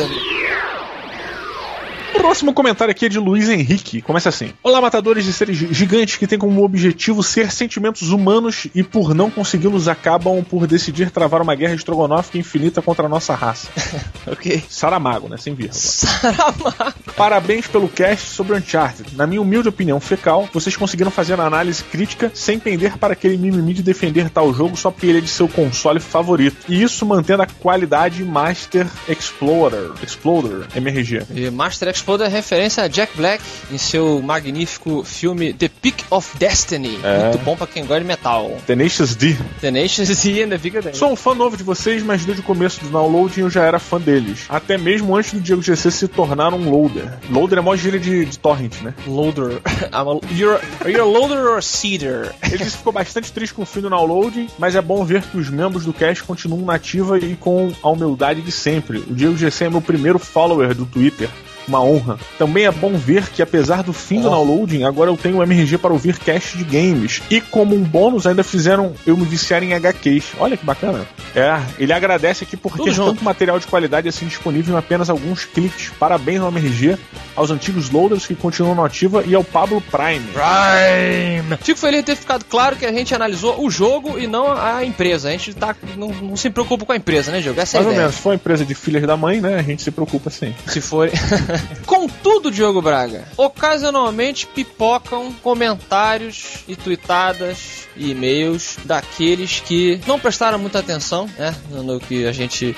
[2.13, 4.01] O próximo comentário aqui é de Luiz Henrique.
[4.01, 8.83] Começa assim: Olá, matadores de seres gigantes que têm como objetivo ser sentimentos humanos e,
[8.83, 13.69] por não consegui-los, acabam por decidir travar uma guerra estrogonófica infinita contra a nossa raça.
[14.27, 14.63] ok.
[14.69, 15.37] Saramago, né?
[15.37, 15.79] Sem vírgula.
[15.79, 16.93] Saramago.
[17.15, 19.15] Parabéns pelo cast sobre Uncharted.
[19.15, 23.37] Na minha humilde opinião fecal, vocês conseguiram fazer uma análise crítica sem pender para aquele
[23.37, 26.57] mimimi de defender tal jogo só porque ele é de seu console favorito.
[26.67, 31.23] E isso mantendo a qualidade Master Explorer, Exploder MRG.
[31.33, 36.37] E Master Exploder é referência a Jack Black em seu magnífico filme The Peak of
[36.37, 36.99] Destiny.
[37.03, 37.23] É.
[37.23, 38.57] Muito bom pra quem gosta de metal.
[38.65, 39.35] Tenacious D.
[39.59, 40.93] Tenacious D and the Big Day.
[40.93, 43.79] Sou um fã novo de vocês, mas desde o começo do downloading eu já era
[43.79, 44.45] fã deles.
[44.49, 47.19] Até mesmo antes do Diego GC se tornar um loader.
[47.29, 48.93] Loader é mó gíria de, de torrent, né?
[49.07, 49.61] Loader.
[49.93, 52.33] I'm a, you're, are you a loader or a seeder?
[52.51, 55.49] Ele ficou bastante triste com o fim do downloading, mas é bom ver que os
[55.49, 58.99] membros do cast continuam nativa e com a humildade de sempre.
[58.99, 61.29] O Diego GC é meu primeiro follower do Twitter.
[61.67, 62.17] Uma honra.
[62.37, 65.77] Também é bom ver que, apesar do fim do downloading, agora eu tenho o MRG
[65.77, 67.21] para ouvir cast de games.
[67.29, 70.33] E como um bônus, ainda fizeram eu me viciar em HQs.
[70.39, 71.05] Olha que bacana.
[71.35, 73.11] É, ele agradece aqui por Tudo ter junto.
[73.11, 75.89] tanto material de qualidade assim disponível em apenas alguns cliques.
[75.99, 76.97] Parabéns ao MRG,
[77.35, 80.25] aos antigos loaders que continuam na ativa e ao Pablo Prime.
[80.33, 81.57] Prime!
[81.61, 84.83] Fico feliz de ter ficado claro que a gente analisou o jogo e não a
[84.83, 85.29] empresa.
[85.29, 87.59] A gente tá, não, não se preocupa com a empresa, né, Diogo?
[87.59, 88.03] Essa é a Mais ou ideia.
[88.07, 89.55] menos, se for uma empresa de filhas da mãe, né?
[89.59, 90.53] A gente se preocupa sim.
[90.67, 91.09] Se for.
[91.85, 100.79] Contudo, Diogo Braga, ocasionalmente pipocam comentários e tweetadas e e-mails daqueles que não prestaram muita
[100.79, 101.55] atenção, né?
[101.69, 102.75] No que a gente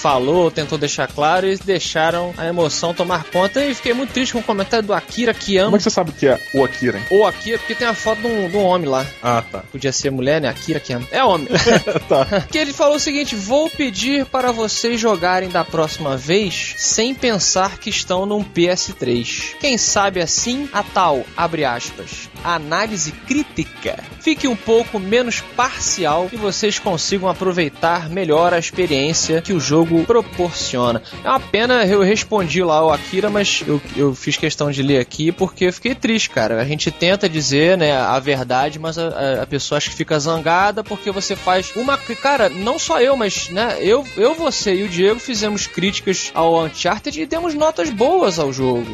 [0.00, 3.62] falou, tentou deixar claro e deixaram a emoção tomar conta.
[3.64, 5.66] E fiquei muito triste com o comentário do Akira Kiyama.
[5.66, 7.04] Como é que você sabe que é o Akira, hein?
[7.10, 9.06] Ou Akira, porque tem a foto de um, de um homem lá.
[9.22, 9.58] Ah, tá.
[9.70, 10.48] Podia ser mulher, né?
[10.48, 11.06] Akira Kiyama.
[11.10, 11.48] É homem.
[12.08, 12.46] tá.
[12.50, 17.78] que ele falou o seguinte: vou pedir para vocês jogarem da próxima vez sem pensar
[17.78, 19.56] que estão num PS3.
[19.60, 26.36] Quem sabe assim a tal, abre aspas, análise crítica fique um pouco menos parcial e
[26.36, 31.02] vocês consigam aproveitar melhor a experiência que o jogo proporciona.
[31.24, 34.98] É uma pena, eu respondi lá ao Akira, mas eu, eu fiz questão de ler
[34.98, 36.60] aqui porque eu fiquei triste, cara.
[36.60, 40.84] A gente tenta dizer né, a verdade, mas a, a- pessoa acha que fica zangada
[40.84, 41.98] porque você faz uma.
[41.98, 46.64] Cara, não só eu, mas né, eu, eu, você e o Diego fizemos críticas ao
[46.64, 48.86] Uncharted e demos notas boas ao jogo.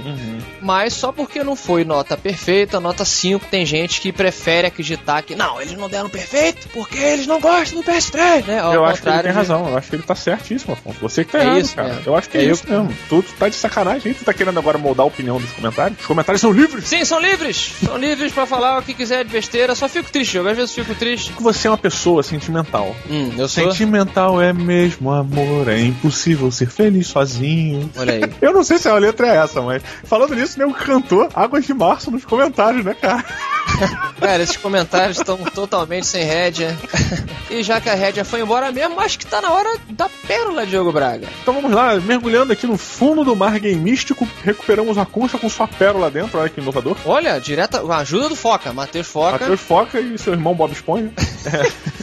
[0.61, 5.35] Mas só porque não foi nota perfeita, nota 5, tem gente que prefere acreditar que
[5.35, 8.59] não, eles não deram perfeito porque eles não gostam do PS3, né?
[8.61, 10.77] Ao eu acho que ele tem de- razão, eu acho que ele tá certíssimo.
[11.01, 11.89] Você que tá É errado, isso cara.
[11.89, 12.03] mesmo.
[12.07, 12.97] Eu acho que é, É isso eu- mesmo.
[13.09, 15.99] Tu, tu tá de sacanagem, tu tá querendo agora moldar a opinião dos comentários?
[16.01, 16.87] Os comentários são livres!
[16.89, 17.73] Sim, são livres!
[17.85, 19.75] São livres pra falar o que quiser de besteira.
[19.75, 20.49] Só fico triste, Diogo.
[20.49, 21.33] Às vezes fico triste.
[21.41, 22.95] Você é uma pessoa sentimental.
[23.09, 23.65] Hum, eu sou.
[23.71, 27.91] Sentimental é mesmo amor, é impossível ser feliz sozinho.
[27.97, 28.21] Olha aí.
[28.41, 31.75] Eu não sei se a letra é essa, mas falando nisso, nego cantou Águas de
[31.75, 33.25] Março nos comentários, né, cara?
[34.21, 36.77] Cara, esses comentários estão totalmente sem rédea.
[37.49, 40.67] E já que a rédea foi embora mesmo, acho que tá na hora da pérola,
[40.77, 41.27] Diogo Braga.
[41.41, 45.49] Então vamos lá, mergulhando aqui no fundo do mar game místico, recuperamos a concha com
[45.49, 46.99] sua pérola dentro, olha que inovador.
[47.07, 49.39] Olha, direta, com a ajuda do Foca, Matheus Foca.
[49.39, 51.11] Matheus Foca e seu irmão Bob Esponja.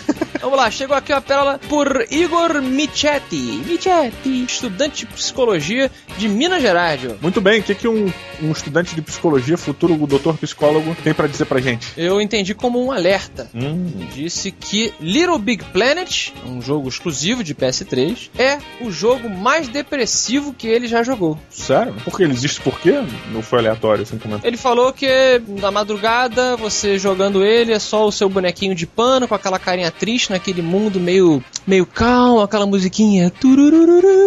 [0.44, 3.64] Vamos lá, chegou aqui a pérola por Igor Michetti.
[3.66, 7.00] Michetti, estudante de psicologia de Minas Gerais.
[7.22, 11.28] Muito bem, o que, que um, um estudante de psicologia, futuro doutor psicólogo, tem pra
[11.28, 11.94] dizer pra gente?
[11.96, 13.50] Eu entendi como um alerta.
[13.56, 13.90] Hum.
[14.14, 20.54] Disse que Little Big Planet, um jogo exclusivo de PS3, é o jogo mais depressivo
[20.54, 21.40] que ele já jogou.
[21.50, 21.94] Sério?
[22.04, 23.02] Por que ele existe por quê?
[23.32, 25.08] Não foi aleatório assim como Ele falou que
[25.48, 29.90] na madrugada, você jogando ele, é só o seu bonequinho de pano com aquela carinha
[29.90, 33.32] triste naquele mundo meio, meio calmo, aquela musiquinha.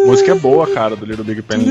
[0.05, 1.67] Música é boa, cara, do Little Big Planet.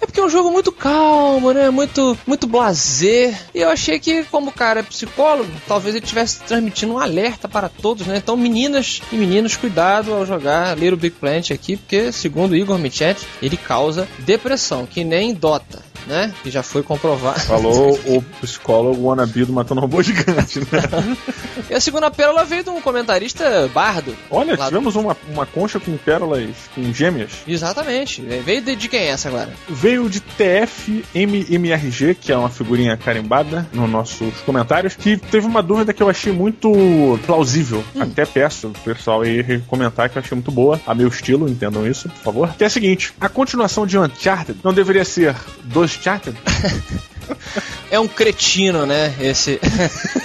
[0.00, 1.70] É porque é um jogo muito calmo, né?
[1.70, 3.34] Muito, muito blazer.
[3.54, 7.48] E eu achei que, como o cara é psicólogo, talvez ele estivesse transmitindo um alerta
[7.48, 8.18] para todos, né?
[8.18, 13.26] Então, meninas e meninos, cuidado ao jogar Little Big Planet aqui, porque, segundo Igor Michetti,
[13.42, 16.32] ele causa depressão, que nem Dota, né?
[16.42, 17.40] Que já foi comprovado.
[17.40, 21.16] Falou o psicólogo wannabe do Matando Robô Gigante, né?
[21.70, 24.14] E a segunda pérola veio de um comentarista bardo.
[24.30, 27.30] Olha, Lá do- tivemos uma, uma concha com pérolas com gêmeas.
[27.46, 28.20] Exatamente.
[28.20, 29.52] Veio de, de quem é essa agora?
[29.68, 30.20] Veio de
[31.14, 36.08] TFMMRG, que é uma figurinha carimbada nos nossos comentários, que teve uma dúvida que eu
[36.08, 37.82] achei muito plausível.
[37.98, 40.80] Até peço pro pessoal aí comentar que eu achei muito boa.
[40.86, 42.54] A meu estilo, entendam isso, por favor.
[42.56, 45.34] Que é a seguinte: a continuação de Uncharted não deveria ser
[45.64, 46.36] dos Uncharted?
[47.90, 49.14] É um cretino, né?
[49.18, 49.58] Esse.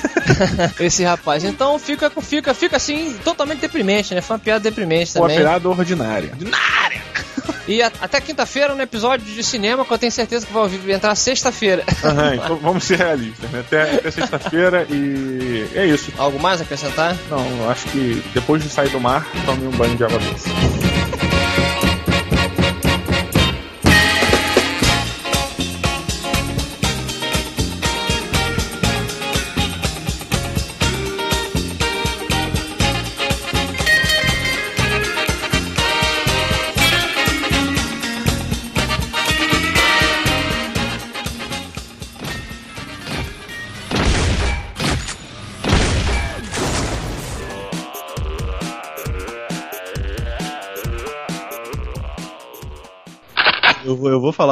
[0.79, 1.45] Esse rapaz.
[1.45, 4.19] Então fica, fica, fica assim, totalmente deprimente, né?
[4.19, 5.37] Foi uma piada deprimente também.
[5.37, 6.31] piada ordinária?
[7.67, 11.15] E a- até quinta-feira no episódio de cinema, que eu tenho certeza que vai entrar
[11.15, 11.83] sexta-feira.
[12.03, 13.59] Aham, então vamos ser realistas, né?
[13.61, 16.11] Até, até sexta-feira e é isso.
[16.17, 17.15] Algo mais a acrescentar?
[17.29, 20.49] Não, acho que depois de sair do mar, tome um banho de água doce.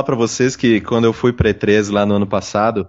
[0.08, 2.88] Pra vocês que quando eu fui pra E3 lá no ano passado,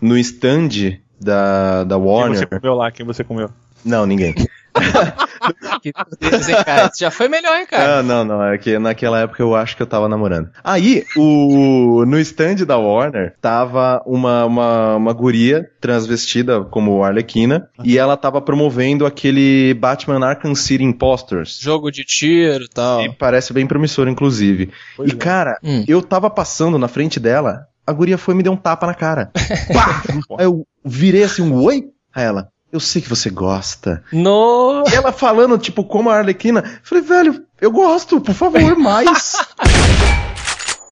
[0.00, 2.38] no stand da, da Quem Warner.
[2.38, 2.90] você comeu lá?
[2.92, 3.50] Quem você comeu?
[3.84, 4.34] Não, ninguém.
[5.82, 6.90] Que hein, cara?
[6.98, 7.98] Já foi melhor, hein, cara?
[7.98, 8.42] Ah, não, não.
[8.44, 10.50] É que naquela época eu acho que eu tava namorando.
[10.62, 17.96] Aí, o, no stand da Warner, tava uma, uma, uma guria transvestida como Arlequina, e
[17.98, 21.58] ela tava promovendo aquele Batman Arkham City Imposters.
[21.60, 23.02] Jogo de tiro e tal.
[23.02, 24.70] E parece bem promissor, inclusive.
[24.96, 25.16] Pois e, é.
[25.16, 25.84] cara, Hum.
[25.88, 28.94] eu tava passando na frente dela, a guria foi e me deu um tapa na
[28.94, 29.30] cara.
[29.72, 30.02] Pá!
[30.38, 31.84] Aí eu virei assim, um oi?
[32.14, 34.02] A ela, eu sei que você gosta.
[34.12, 34.84] No...
[34.90, 39.36] E ela falando, tipo, como a Arlequina, eu falei, velho, eu gosto, por favor, mais.